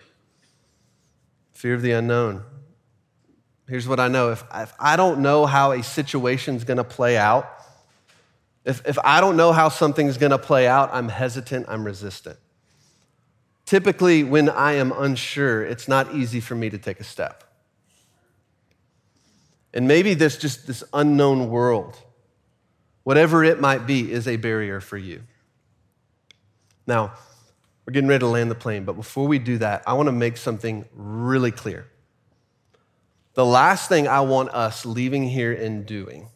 Fear 1.53 1.75
of 1.75 1.83
the 1.83 1.93
unknown. 1.93 2.45
Here's 3.69 3.89
what 3.89 4.01
I 4.01 4.09
know 4.09 4.31
if, 4.31 4.45
if 4.55 4.73
I 4.79 4.97
don't 4.97 5.21
know 5.21 5.47
how 5.47 5.73
a 5.73 5.83
situation's 5.83 6.65
gonna 6.65 6.85
play 6.85 7.17
out, 7.17 7.58
if, 8.69 8.87
if 8.87 8.99
I 9.03 9.23
don't 9.23 9.39
know 9.39 9.53
how 9.53 9.71
something's 9.71 10.19
gonna 10.19 10.39
play 10.39 10.69
out, 10.69 10.91
I'm 10.93 11.09
hesitant, 11.09 11.67
I'm 11.71 11.85
resistant. 11.85 12.39
Typically, 13.65 14.23
when 14.25 14.51
I 14.51 14.75
am 14.75 14.93
unsure, 14.93 15.65
it's 15.65 15.89
not 15.89 16.15
easy 16.15 16.39
for 16.41 16.55
me 16.55 16.69
to 16.69 16.77
take 16.77 17.01
a 17.01 17.05
step. 17.05 17.45
And 19.73 19.89
maybe 19.89 20.13
this 20.13 20.37
just 20.37 20.67
this 20.67 20.85
unknown 20.93 21.49
world, 21.49 21.99
whatever 23.05 23.43
it 23.43 23.59
might 23.59 23.87
be, 23.87 24.13
is 24.13 24.29
a 24.29 24.37
barrier 24.37 24.81
for 24.81 24.99
you. 24.99 25.23
Now, 26.87 27.15
we're 27.87 27.93
getting 27.93 28.09
ready 28.09 28.21
to 28.21 28.27
land 28.27 28.51
the 28.51 28.55
plane, 28.55 28.85
but 28.85 28.95
before 28.97 29.27
we 29.27 29.39
do 29.39 29.57
that, 29.59 29.83
I 29.87 29.95
want 29.95 30.09
to 30.09 30.13
make 30.13 30.37
something 30.37 30.85
really 30.95 31.51
clear. 31.51 31.87
The 33.33 33.47
last 33.47 33.89
thing 33.89 34.09
I 34.09 34.21
want 34.21 34.51
us 34.51 34.85
leaving 34.85 35.27
here 35.27 35.55
and 35.55 35.87
doing 35.87 36.29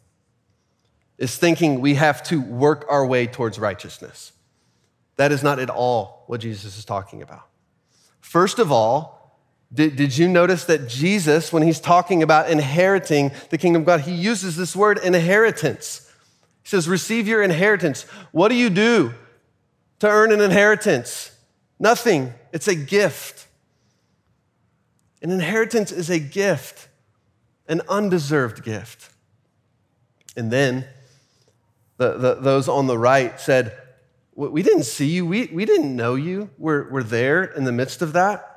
is 1.17 1.37
thinking 1.37 1.79
we 1.79 1.95
have 1.95 2.23
to 2.23 2.41
work 2.41 2.85
our 2.89 3.05
way 3.05 3.27
towards 3.27 3.59
righteousness. 3.59 4.31
That 5.15 5.31
is 5.31 5.43
not 5.43 5.59
at 5.59 5.69
all 5.69 6.23
what 6.27 6.41
Jesus 6.41 6.77
is 6.77 6.85
talking 6.85 7.21
about. 7.21 7.47
First 8.19 8.59
of 8.59 8.71
all, 8.71 9.39
did, 9.73 9.95
did 9.95 10.17
you 10.17 10.27
notice 10.27 10.65
that 10.65 10.87
Jesus, 10.87 11.51
when 11.51 11.63
he's 11.63 11.79
talking 11.79 12.21
about 12.21 12.49
inheriting 12.49 13.31
the 13.49 13.57
kingdom 13.57 13.83
of 13.83 13.85
God, 13.85 14.01
he 14.01 14.13
uses 14.13 14.55
this 14.55 14.75
word 14.75 14.99
inheritance? 14.99 16.11
He 16.63 16.69
says, 16.69 16.87
Receive 16.87 17.27
your 17.27 17.41
inheritance. 17.41 18.03
What 18.31 18.49
do 18.49 18.55
you 18.55 18.69
do 18.69 19.13
to 19.99 20.07
earn 20.07 20.31
an 20.31 20.41
inheritance? 20.41 21.31
Nothing. 21.79 22.33
It's 22.51 22.67
a 22.67 22.75
gift. 22.75 23.47
An 25.21 25.31
inheritance 25.31 25.91
is 25.91 26.09
a 26.09 26.19
gift, 26.19 26.89
an 27.67 27.81
undeserved 27.87 28.63
gift. 28.63 29.09
And 30.35 30.51
then 30.51 30.85
the, 32.03 32.17
the, 32.17 32.35
those 32.35 32.67
on 32.67 32.87
the 32.87 32.97
right 32.97 33.39
said, 33.39 33.77
We 34.35 34.61
didn't 34.61 34.83
see 34.83 35.07
you. 35.07 35.25
We, 35.25 35.47
we 35.47 35.65
didn't 35.65 35.95
know 35.95 36.15
you. 36.15 36.49
We're, 36.57 36.89
we're 36.89 37.03
there 37.03 37.43
in 37.43 37.63
the 37.63 37.71
midst 37.71 38.01
of 38.01 38.13
that. 38.13 38.49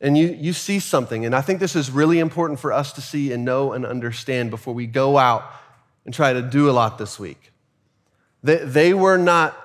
And 0.00 0.18
you, 0.18 0.36
you 0.38 0.52
see 0.52 0.80
something. 0.80 1.24
And 1.24 1.34
I 1.34 1.40
think 1.40 1.60
this 1.60 1.74
is 1.74 1.90
really 1.90 2.18
important 2.18 2.60
for 2.60 2.72
us 2.72 2.92
to 2.94 3.00
see 3.00 3.32
and 3.32 3.44
know 3.44 3.72
and 3.72 3.86
understand 3.86 4.50
before 4.50 4.74
we 4.74 4.86
go 4.86 5.16
out 5.16 5.50
and 6.04 6.12
try 6.12 6.34
to 6.34 6.42
do 6.42 6.68
a 6.68 6.72
lot 6.72 6.98
this 6.98 7.18
week. 7.18 7.52
They, 8.42 8.56
they 8.56 8.92
were 8.92 9.16
not 9.16 9.58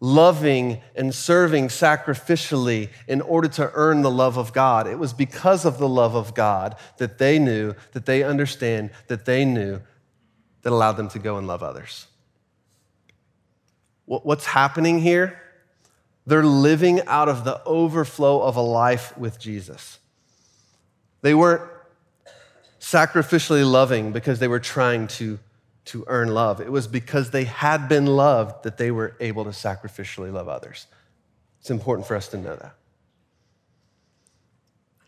loving 0.00 0.80
and 0.96 1.14
serving 1.14 1.68
sacrificially 1.68 2.88
in 3.06 3.20
order 3.20 3.48
to 3.48 3.70
earn 3.74 4.02
the 4.02 4.10
love 4.10 4.38
of 4.38 4.52
God. 4.52 4.86
It 4.86 4.98
was 4.98 5.12
because 5.12 5.64
of 5.64 5.78
the 5.78 5.88
love 5.88 6.14
of 6.14 6.34
God 6.34 6.74
that 6.96 7.18
they 7.18 7.38
knew, 7.38 7.74
that 7.92 8.06
they 8.06 8.24
understand, 8.24 8.90
that 9.08 9.26
they 9.26 9.44
knew 9.44 9.80
that 10.62 10.72
allowed 10.72 10.92
them 10.92 11.08
to 11.08 11.18
go 11.18 11.36
and 11.36 11.46
love 11.46 11.62
others. 11.62 12.06
What's 14.06 14.46
happening 14.46 15.00
here? 15.00 15.40
They're 16.26 16.44
living 16.44 17.06
out 17.06 17.28
of 17.28 17.44
the 17.44 17.62
overflow 17.64 18.42
of 18.42 18.56
a 18.56 18.60
life 18.60 19.16
with 19.16 19.38
Jesus. 19.38 19.98
They 21.22 21.34
weren't 21.34 21.62
sacrificially 22.80 23.68
loving 23.68 24.12
because 24.12 24.38
they 24.38 24.48
were 24.48 24.60
trying 24.60 25.06
to, 25.06 25.38
to 25.86 26.04
earn 26.08 26.28
love. 26.34 26.60
It 26.60 26.70
was 26.70 26.86
because 26.86 27.30
they 27.30 27.44
had 27.44 27.88
been 27.88 28.06
loved 28.06 28.64
that 28.64 28.76
they 28.76 28.90
were 28.90 29.16
able 29.20 29.44
to 29.44 29.50
sacrificially 29.50 30.32
love 30.32 30.48
others. 30.48 30.86
It's 31.60 31.70
important 31.70 32.06
for 32.06 32.16
us 32.16 32.28
to 32.28 32.38
know 32.38 32.56
that. 32.56 32.74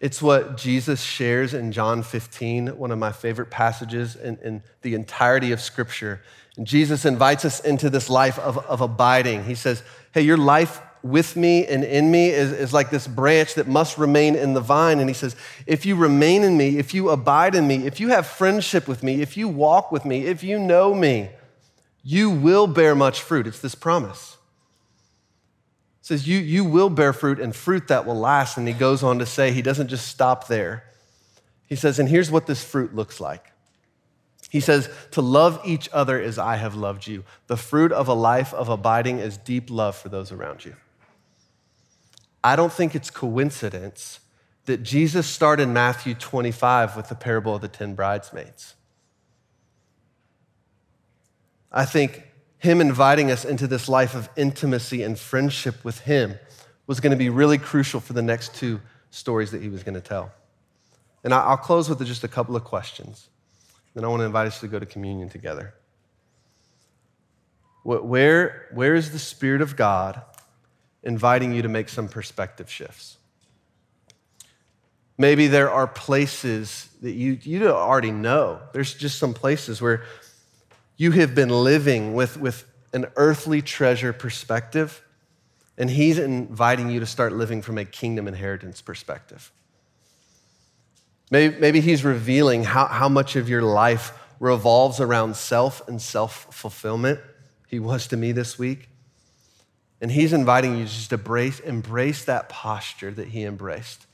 It's 0.05 0.21
what 0.21 0.59
Jesus 0.59 1.01
shares 1.01 1.55
in 1.55 1.73
John 1.73 2.03
15, 2.03 2.77
one 2.77 2.91
of 2.91 2.99
my 2.99 3.11
favorite 3.11 3.49
passages 3.49 4.17
in, 4.17 4.37
in 4.45 4.63
the 4.83 4.95
entirety 4.95 5.51
of 5.51 5.63
Scripture. 5.63 6.21
And 6.59 6.67
Jesus 6.67 7.07
invites 7.07 7.47
us 7.47 7.61
into 7.61 7.89
this 7.89 8.11
life 8.11 8.39
of, 8.39 8.59
of 8.59 8.83
abiding. 8.83 9.45
He 9.45 9.55
says, 9.55 9.83
Hey, 10.13 10.21
your 10.21 10.37
life 10.37 10.83
with 11.03 11.37
me 11.37 11.65
and 11.65 11.83
in 11.83 12.11
me 12.11 12.29
is, 12.29 12.53
is 12.53 12.71
like 12.71 12.91
this 12.91 13.07
branch 13.07 13.55
that 13.55 13.67
must 13.67 13.97
remain 13.97 14.37
in 14.37 14.53
the 14.53 14.61
vine. 14.61 15.01
And 15.01 15.09
he 15.09 15.15
says, 15.15 15.37
If 15.67 15.87
you 15.87 15.97
remain 15.97 16.43
in 16.43 16.59
me, 16.59 16.77
if 16.77 16.93
you 16.93 17.09
abide 17.09 17.55
in 17.55 17.67
me, 17.67 17.87
if 17.87 17.99
you 17.99 18.11
have 18.11 18.27
friendship 18.27 18.87
with 18.87 19.03
me, 19.03 19.23
if 19.23 19.39
you 19.39 19.49
walk 19.49 19.91
with 19.91 20.05
me, 20.05 20.27
if 20.27 20.45
you 20.45 20.59
know 20.59 20.95
me, 20.95 21.31
you 22.03 22.29
will 22.29 22.67
bear 22.67 22.95
much 22.95 23.23
fruit. 23.23 23.47
It's 23.47 23.61
this 23.61 23.75
promise. 23.75 24.34
Says, 26.05 26.29
you, 26.29 26.37
you 26.37 26.67
will 26.67 26.91
bear 26.91 27.15
fruit 27.15 27.41
and 27.41 27.57
fruit 27.57 27.89
that 27.89 28.05
will 28.05 28.19
last. 28.19 28.59
And 28.59 28.69
he 28.69 28.75
goes 28.75 29.03
on 29.03 29.19
to 29.21 29.25
say, 29.25 29.53
he 29.53 29.63
doesn't 29.63 29.89
just 29.89 30.07
stop 30.07 30.49
there. 30.49 30.85
He 31.67 31.77
says, 31.77 31.99
and 31.99 32.11
here's 32.11 32.31
what 32.31 32.47
this 32.47 32.63
fruit 32.63 32.95
looks 32.95 33.23
like. 33.23 33.53
He 34.51 34.61
says, 34.61 34.91
to 35.13 35.23
love 35.23 35.63
each 35.65 35.89
other 35.95 36.21
as 36.21 36.39
I 36.39 36.57
have 36.57 36.75
loved 36.75 37.07
you. 37.07 37.25
The 37.47 37.57
fruit 37.57 37.91
of 37.91 38.07
a 38.07 38.13
life 38.13 38.53
of 38.53 38.69
abiding 38.69 39.19
is 39.19 39.39
deep 39.39 39.71
love 39.71 39.97
for 39.97 40.11
those 40.11 40.31
around 40.31 40.67
you. 40.67 40.77
I 42.45 42.55
don't 42.55 42.71
think 42.71 42.95
it's 42.95 43.09
coincidence 43.09 44.21
that 44.67 44.83
Jesus 44.83 45.27
started 45.27 45.71
Matthew 45.71 46.13
25 46.13 46.99
with 46.99 47.09
the 47.09 47.15
parable 47.15 47.55
of 47.55 47.63
the 47.63 47.69
10 47.69 47.95
bridesmaids. 47.95 48.75
I 51.73 51.87
think 51.87 52.25
him 52.65 52.81
inviting 52.81 53.31
us 53.31 53.45
into 53.45 53.67
this 53.67 53.89
life 53.89 54.15
of 54.15 54.29
intimacy 54.37 55.03
and 55.03 55.19
friendship 55.19 55.85
with 55.85 56.01
him 56.01 56.35
was 56.87 57.01
going 57.01 57.13
to 57.13 57.17
be 57.17 57.31
really 57.31 57.59
crucial 57.59 58.01
for 58.01 58.13
the 58.13 58.23
next 58.23 58.55
two 58.55 58.81
stories 59.11 59.53
that 59.53 59.63
he 59.63 59.69
was 59.69 59.83
going 59.83 59.95
to 59.95 60.01
tell. 60.01 60.33
And 61.23 61.33
I'll 61.33 61.57
close 61.57 61.89
with 61.89 62.05
just 62.05 62.25
a 62.25 62.29
couple 62.29 62.57
of 62.57 62.65
questions. 62.65 63.29
Then 63.95 64.05
I 64.05 64.09
want 64.09 64.21
to 64.21 64.27
invite 64.27 64.47
us 64.47 64.61
to 64.61 64.69
go 64.69 64.79
to 64.79 64.87
communion 64.87 65.29
together. 65.29 65.75
Where, 67.85 68.69
where 68.73 68.95
is 68.95 69.13
the 69.13 69.19
Spirit 69.19 69.63
of 69.63 69.77
God 69.77 70.21
inviting 71.05 71.53
you 71.53 71.63
to 71.63 71.69
make 71.69 71.89
some 71.89 72.09
perspective 72.09 72.71
shifts. 72.71 73.19
Maybe 75.17 75.47
there 75.47 75.71
are 75.71 75.87
places 75.87 76.89
that 77.03 77.13
you, 77.13 77.39
you 77.43 77.69
already 77.69 78.11
know. 78.11 78.59
There's 78.73 78.95
just 78.95 79.19
some 79.19 79.33
places 79.33 79.81
where 79.81 80.03
you 80.97 81.13
have 81.13 81.35
been 81.35 81.49
living 81.49 82.15
with, 82.15 82.39
with 82.39 82.65
an 82.93 83.07
earthly 83.17 83.63
treasure 83.63 84.13
perspective, 84.13 85.03
and 85.77 85.91
He's 85.91 86.19
inviting 86.19 86.91
you 86.91 87.01
to 87.01 87.07
start 87.07 87.33
living 87.33 87.63
from 87.63 87.79
a 87.79 87.85
kingdom 87.85 88.29
inheritance 88.29 88.81
perspective. 88.81 89.51
Maybe, 91.31 91.59
maybe 91.59 91.81
He's 91.81 92.05
revealing 92.05 92.65
how, 92.65 92.87
how 92.87 93.09
much 93.09 93.37
of 93.37 93.49
your 93.49 93.63
life 93.63 94.13
revolves 94.41 95.01
around 95.01 95.37
self 95.37 95.87
and 95.89 96.01
self 96.01 96.55
fulfillment. 96.55 97.21
He 97.69 97.79
was 97.79 98.07
to 98.09 98.17
me 98.17 98.33
this 98.33 98.59
week. 98.59 98.89
And 100.01 100.13
he's 100.13 100.33
inviting 100.33 100.77
you 100.77 100.85
just 100.85 101.09
to 101.11 101.15
embrace, 101.15 101.61
embrace 101.61 102.25
that 102.27 102.49
posture 102.49 103.11
that 103.13 103.29
he 103.29 103.45
embraced 103.45 104.07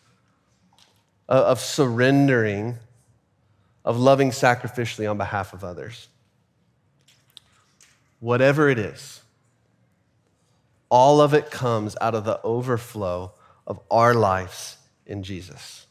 uh, 1.29 1.45
of 1.47 1.59
surrendering, 1.59 2.79
of 3.85 3.99
loving 3.99 4.31
sacrificially 4.31 5.11
on 5.11 5.19
behalf 5.19 5.53
of 5.53 5.65
others. 5.65 6.07
Whatever 8.21 8.69
it 8.69 8.79
is, 8.79 9.23
all 10.89 11.21
of 11.21 11.35
it 11.35 11.51
comes 11.51 11.97
out 12.01 12.15
of 12.15 12.25
the 12.25 12.41
overflow 12.43 13.33
of 13.67 13.81
our 13.91 14.15
lives 14.15 14.77
in 15.07 15.23
Jesus. 15.23 15.87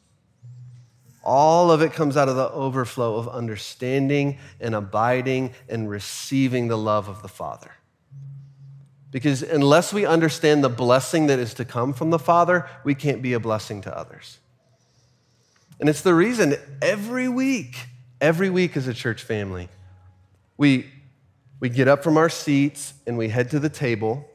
All 1.24 1.72
of 1.72 1.82
it 1.82 1.94
comes 1.94 2.18
out 2.18 2.30
of 2.30 2.36
the 2.36 2.50
overflow 2.50 3.18
of 3.18 3.28
understanding 3.28 4.38
and 4.60 4.74
abiding 4.74 5.54
and 5.68 5.90
receiving 5.90 6.68
the 6.68 6.78
love 6.78 7.08
of 7.08 7.22
the 7.22 7.28
Father. 7.28 7.72
Because 9.12 9.42
unless 9.42 9.92
we 9.92 10.06
understand 10.06 10.64
the 10.64 10.70
blessing 10.70 11.28
that 11.28 11.40
is 11.40 11.54
to 11.56 11.66
come 11.66 11.94
from 11.94 12.10
the 12.10 12.20
Father, 12.20 12.70
we 12.84 12.94
can't 12.96 13.22
be 13.22 13.34
a 13.34 13.40
blessing 13.40 13.82
to 13.82 13.98
others. 13.98 14.38
And 15.80 15.90
it's 15.90 16.02
the 16.02 16.14
reason 16.14 16.56
every 16.82 17.28
week, 17.28 17.88
every 18.22 18.50
week 18.50 18.78
as 18.78 18.88
a 18.88 18.94
church 18.94 19.24
family, 19.24 19.70
we, 20.58 20.88
we 21.60 21.70
get 21.70 21.88
up 21.88 22.04
from 22.04 22.18
our 22.18 22.30
seats 22.30 22.94
and 23.06 23.18
we 23.18 23.30
head 23.30 23.50
to 23.52 23.60
the 23.60 23.70
table. 23.70 24.26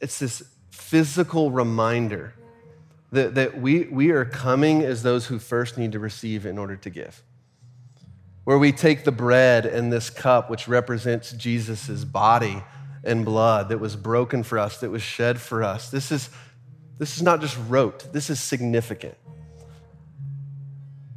It's 0.00 0.18
this 0.18 0.42
physical 0.70 1.50
reminder 1.50 2.34
that, 3.12 3.34
that 3.36 3.60
we, 3.60 3.84
we 3.84 4.10
are 4.10 4.24
coming 4.24 4.82
as 4.82 5.02
those 5.02 5.26
who 5.26 5.38
first 5.38 5.78
need 5.78 5.92
to 5.92 5.98
receive 5.98 6.46
in 6.46 6.58
order 6.58 6.76
to 6.76 6.90
give 6.90 7.22
where 8.44 8.58
we 8.58 8.72
take 8.72 9.04
the 9.04 9.12
bread 9.12 9.66
and 9.66 9.92
this 9.92 10.10
cup, 10.10 10.50
which 10.50 10.68
represents 10.68 11.32
Jesus' 11.32 12.04
body 12.04 12.62
and 13.02 13.24
blood 13.24 13.70
that 13.70 13.78
was 13.78 13.96
broken 13.96 14.42
for 14.42 14.58
us, 14.58 14.80
that 14.80 14.90
was 14.90 15.02
shed 15.02 15.40
for 15.40 15.62
us. 15.62 15.90
This 15.90 16.12
is, 16.12 16.30
this 16.98 17.16
is 17.16 17.22
not 17.22 17.40
just 17.40 17.58
rote, 17.68 18.12
this 18.12 18.30
is 18.30 18.40
significant. 18.40 19.16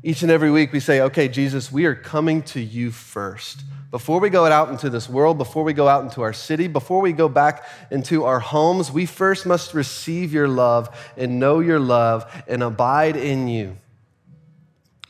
Each 0.03 0.21
and 0.21 0.31
every 0.31 0.51
week 0.51 0.71
we 0.71 0.79
say, 0.79 1.01
okay, 1.01 1.27
Jesus, 1.27 1.71
we 1.71 1.85
are 1.85 1.95
coming 1.95 2.43
to 2.43 2.61
you 2.61 2.91
first. 2.91 3.63
Before 3.89 4.19
we 4.19 4.29
go 4.29 4.45
out 4.45 4.69
into 4.69 4.89
this 4.89 5.09
world, 5.09 5.37
before 5.37 5.63
we 5.63 5.73
go 5.73 5.87
out 5.87 6.03
into 6.03 6.21
our 6.21 6.33
city, 6.33 6.67
before 6.67 7.01
we 7.01 7.13
go 7.13 7.27
back 7.29 7.65
into 7.89 8.25
our 8.25 8.39
homes, 8.39 8.91
we 8.91 9.05
first 9.05 9.45
must 9.45 9.73
receive 9.73 10.33
your 10.33 10.47
love 10.47 10.95
and 11.15 11.39
know 11.39 11.59
your 11.59 11.79
love 11.79 12.43
and 12.47 12.61
abide 12.61 13.15
in 13.15 13.47
you 13.47 13.77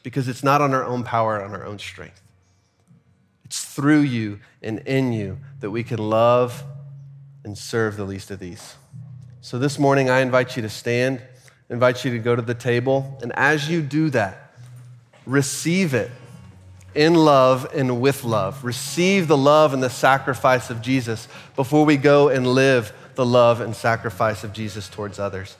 because 0.04 0.28
it's 0.28 0.44
not 0.44 0.62
on 0.62 0.74
our 0.74 0.86
own 0.86 1.04
power, 1.04 1.44
on 1.44 1.52
our 1.52 1.66
own 1.66 1.80
strength. 1.80 2.22
It's 3.44 3.66
through 3.66 4.02
you 4.02 4.40
and 4.62 4.80
in 4.80 5.12
you 5.12 5.40
that 5.60 5.72
we 5.72 5.84
can 5.84 6.00
love 6.00 6.64
and 7.44 7.58
serve 7.58 7.98
the 7.98 8.06
least 8.06 8.30
of 8.32 8.40
these. 8.40 8.76
So 9.42 9.58
this 9.58 9.80
morning, 9.80 10.10
I 10.10 10.20
invite 10.20 10.56
you 10.56 10.62
to 10.62 10.70
stand, 10.70 11.22
invite 11.70 12.06
you 12.06 12.12
to 12.12 12.20
go 12.20 12.36
to 12.36 12.42
the 12.42 12.54
table, 12.54 13.18
and 13.22 13.32
as 13.36 13.70
you 13.70 13.82
do 13.82 14.10
that, 14.12 14.47
receive 15.28 15.94
it 15.94 16.10
in 16.96 17.14
love 17.14 17.68
and 17.76 18.02
with 18.02 18.24
love. 18.24 18.64
Receive 18.64 19.28
the 19.28 19.38
love 19.38 19.74
and 19.74 19.84
the 19.84 19.90
sacrifice 19.90 20.70
of 20.72 20.82
Jesus 20.82 21.28
before 21.56 21.86
we 21.86 21.98
go 21.98 22.30
and 22.30 22.48
live 22.48 22.94
the 23.16 23.26
love 23.26 23.62
and 23.62 23.76
sacrifice 23.76 24.44
of 24.44 24.54
Jesus 24.54 24.90
towards 24.90 25.20
others. 25.20 25.58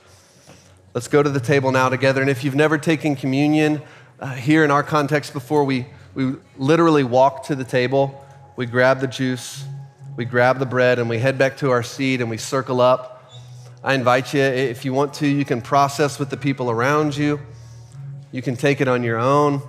Let's 0.94 1.06
go 1.06 1.22
to 1.22 1.30
the 1.30 1.38
table 1.38 1.70
now 1.70 1.90
together. 1.90 2.20
And 2.20 2.30
if 2.30 2.42
you've 2.42 2.56
never 2.56 2.78
taken 2.78 3.14
communion, 3.14 3.82
uh, 4.18 4.34
here 4.34 4.64
in 4.64 4.70
our 4.70 4.82
context 4.82 5.32
before, 5.32 5.62
we, 5.62 5.86
we 6.14 6.34
literally 6.56 7.04
walk 7.04 7.44
to 7.44 7.54
the 7.54 7.62
table, 7.62 8.24
we 8.56 8.66
grab 8.66 9.00
the 9.00 9.06
juice, 9.06 9.64
we 10.16 10.24
grab 10.24 10.58
the 10.58 10.66
bread, 10.66 10.98
and 10.98 11.08
we 11.08 11.18
head 11.18 11.38
back 11.38 11.58
to 11.58 11.70
our 11.70 11.82
seat 11.82 12.20
and 12.20 12.28
we 12.28 12.38
circle 12.38 12.80
up. 12.80 13.32
I 13.84 13.94
invite 13.94 14.34
you, 14.34 14.40
if 14.40 14.84
you 14.84 14.92
want 14.92 15.14
to, 15.14 15.26
you 15.28 15.44
can 15.44 15.60
process 15.60 16.18
with 16.18 16.30
the 16.30 16.36
people 16.36 16.68
around 16.70 17.16
you. 17.16 17.38
You 18.30 18.42
can 18.42 18.56
take 18.56 18.80
it 18.80 18.88
on 18.88 19.02
your 19.02 19.18
own. 19.18 19.62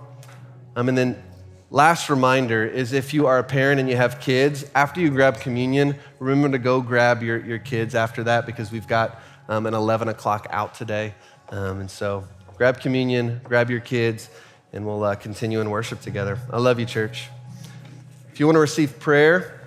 Um, 0.75 0.89
and 0.89 0.97
then, 0.97 1.23
last 1.71 2.09
reminder 2.09 2.65
is 2.65 2.93
if 2.93 3.13
you 3.13 3.27
are 3.27 3.39
a 3.39 3.43
parent 3.43 3.79
and 3.79 3.89
you 3.89 3.95
have 3.95 4.19
kids, 4.19 4.65
after 4.75 4.99
you 4.99 5.09
grab 5.09 5.39
communion, 5.39 5.95
remember 6.19 6.57
to 6.57 6.61
go 6.61 6.81
grab 6.81 7.23
your, 7.23 7.43
your 7.45 7.59
kids 7.59 7.95
after 7.95 8.23
that 8.23 8.45
because 8.45 8.71
we've 8.71 8.87
got 8.87 9.21
um, 9.47 9.65
an 9.65 9.73
11 9.73 10.09
o'clock 10.09 10.47
out 10.49 10.73
today. 10.73 11.13
Um, 11.49 11.79
and 11.79 11.89
so, 11.89 12.25
grab 12.57 12.81
communion, 12.81 13.39
grab 13.43 13.69
your 13.69 13.79
kids, 13.79 14.29
and 14.73 14.85
we'll 14.85 15.03
uh, 15.03 15.15
continue 15.15 15.61
in 15.61 15.69
worship 15.69 16.01
together. 16.01 16.39
I 16.51 16.57
love 16.57 16.79
you, 16.79 16.85
church. 16.85 17.29
If 18.31 18.39
you 18.39 18.45
want 18.45 18.57
to 18.57 18.61
receive 18.61 18.99
prayer, 18.99 19.61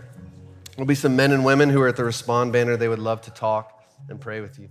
there'll 0.77 0.87
be 0.87 0.95
some 0.95 1.17
men 1.17 1.33
and 1.33 1.45
women 1.45 1.71
who 1.71 1.81
are 1.81 1.89
at 1.89 1.97
the 1.97 2.05
Respond 2.05 2.53
banner. 2.53 2.77
They 2.77 2.89
would 2.89 2.99
love 2.99 3.23
to 3.23 3.31
talk 3.31 3.85
and 4.09 4.21
pray 4.21 4.41
with 4.41 4.59
you. 4.59 4.69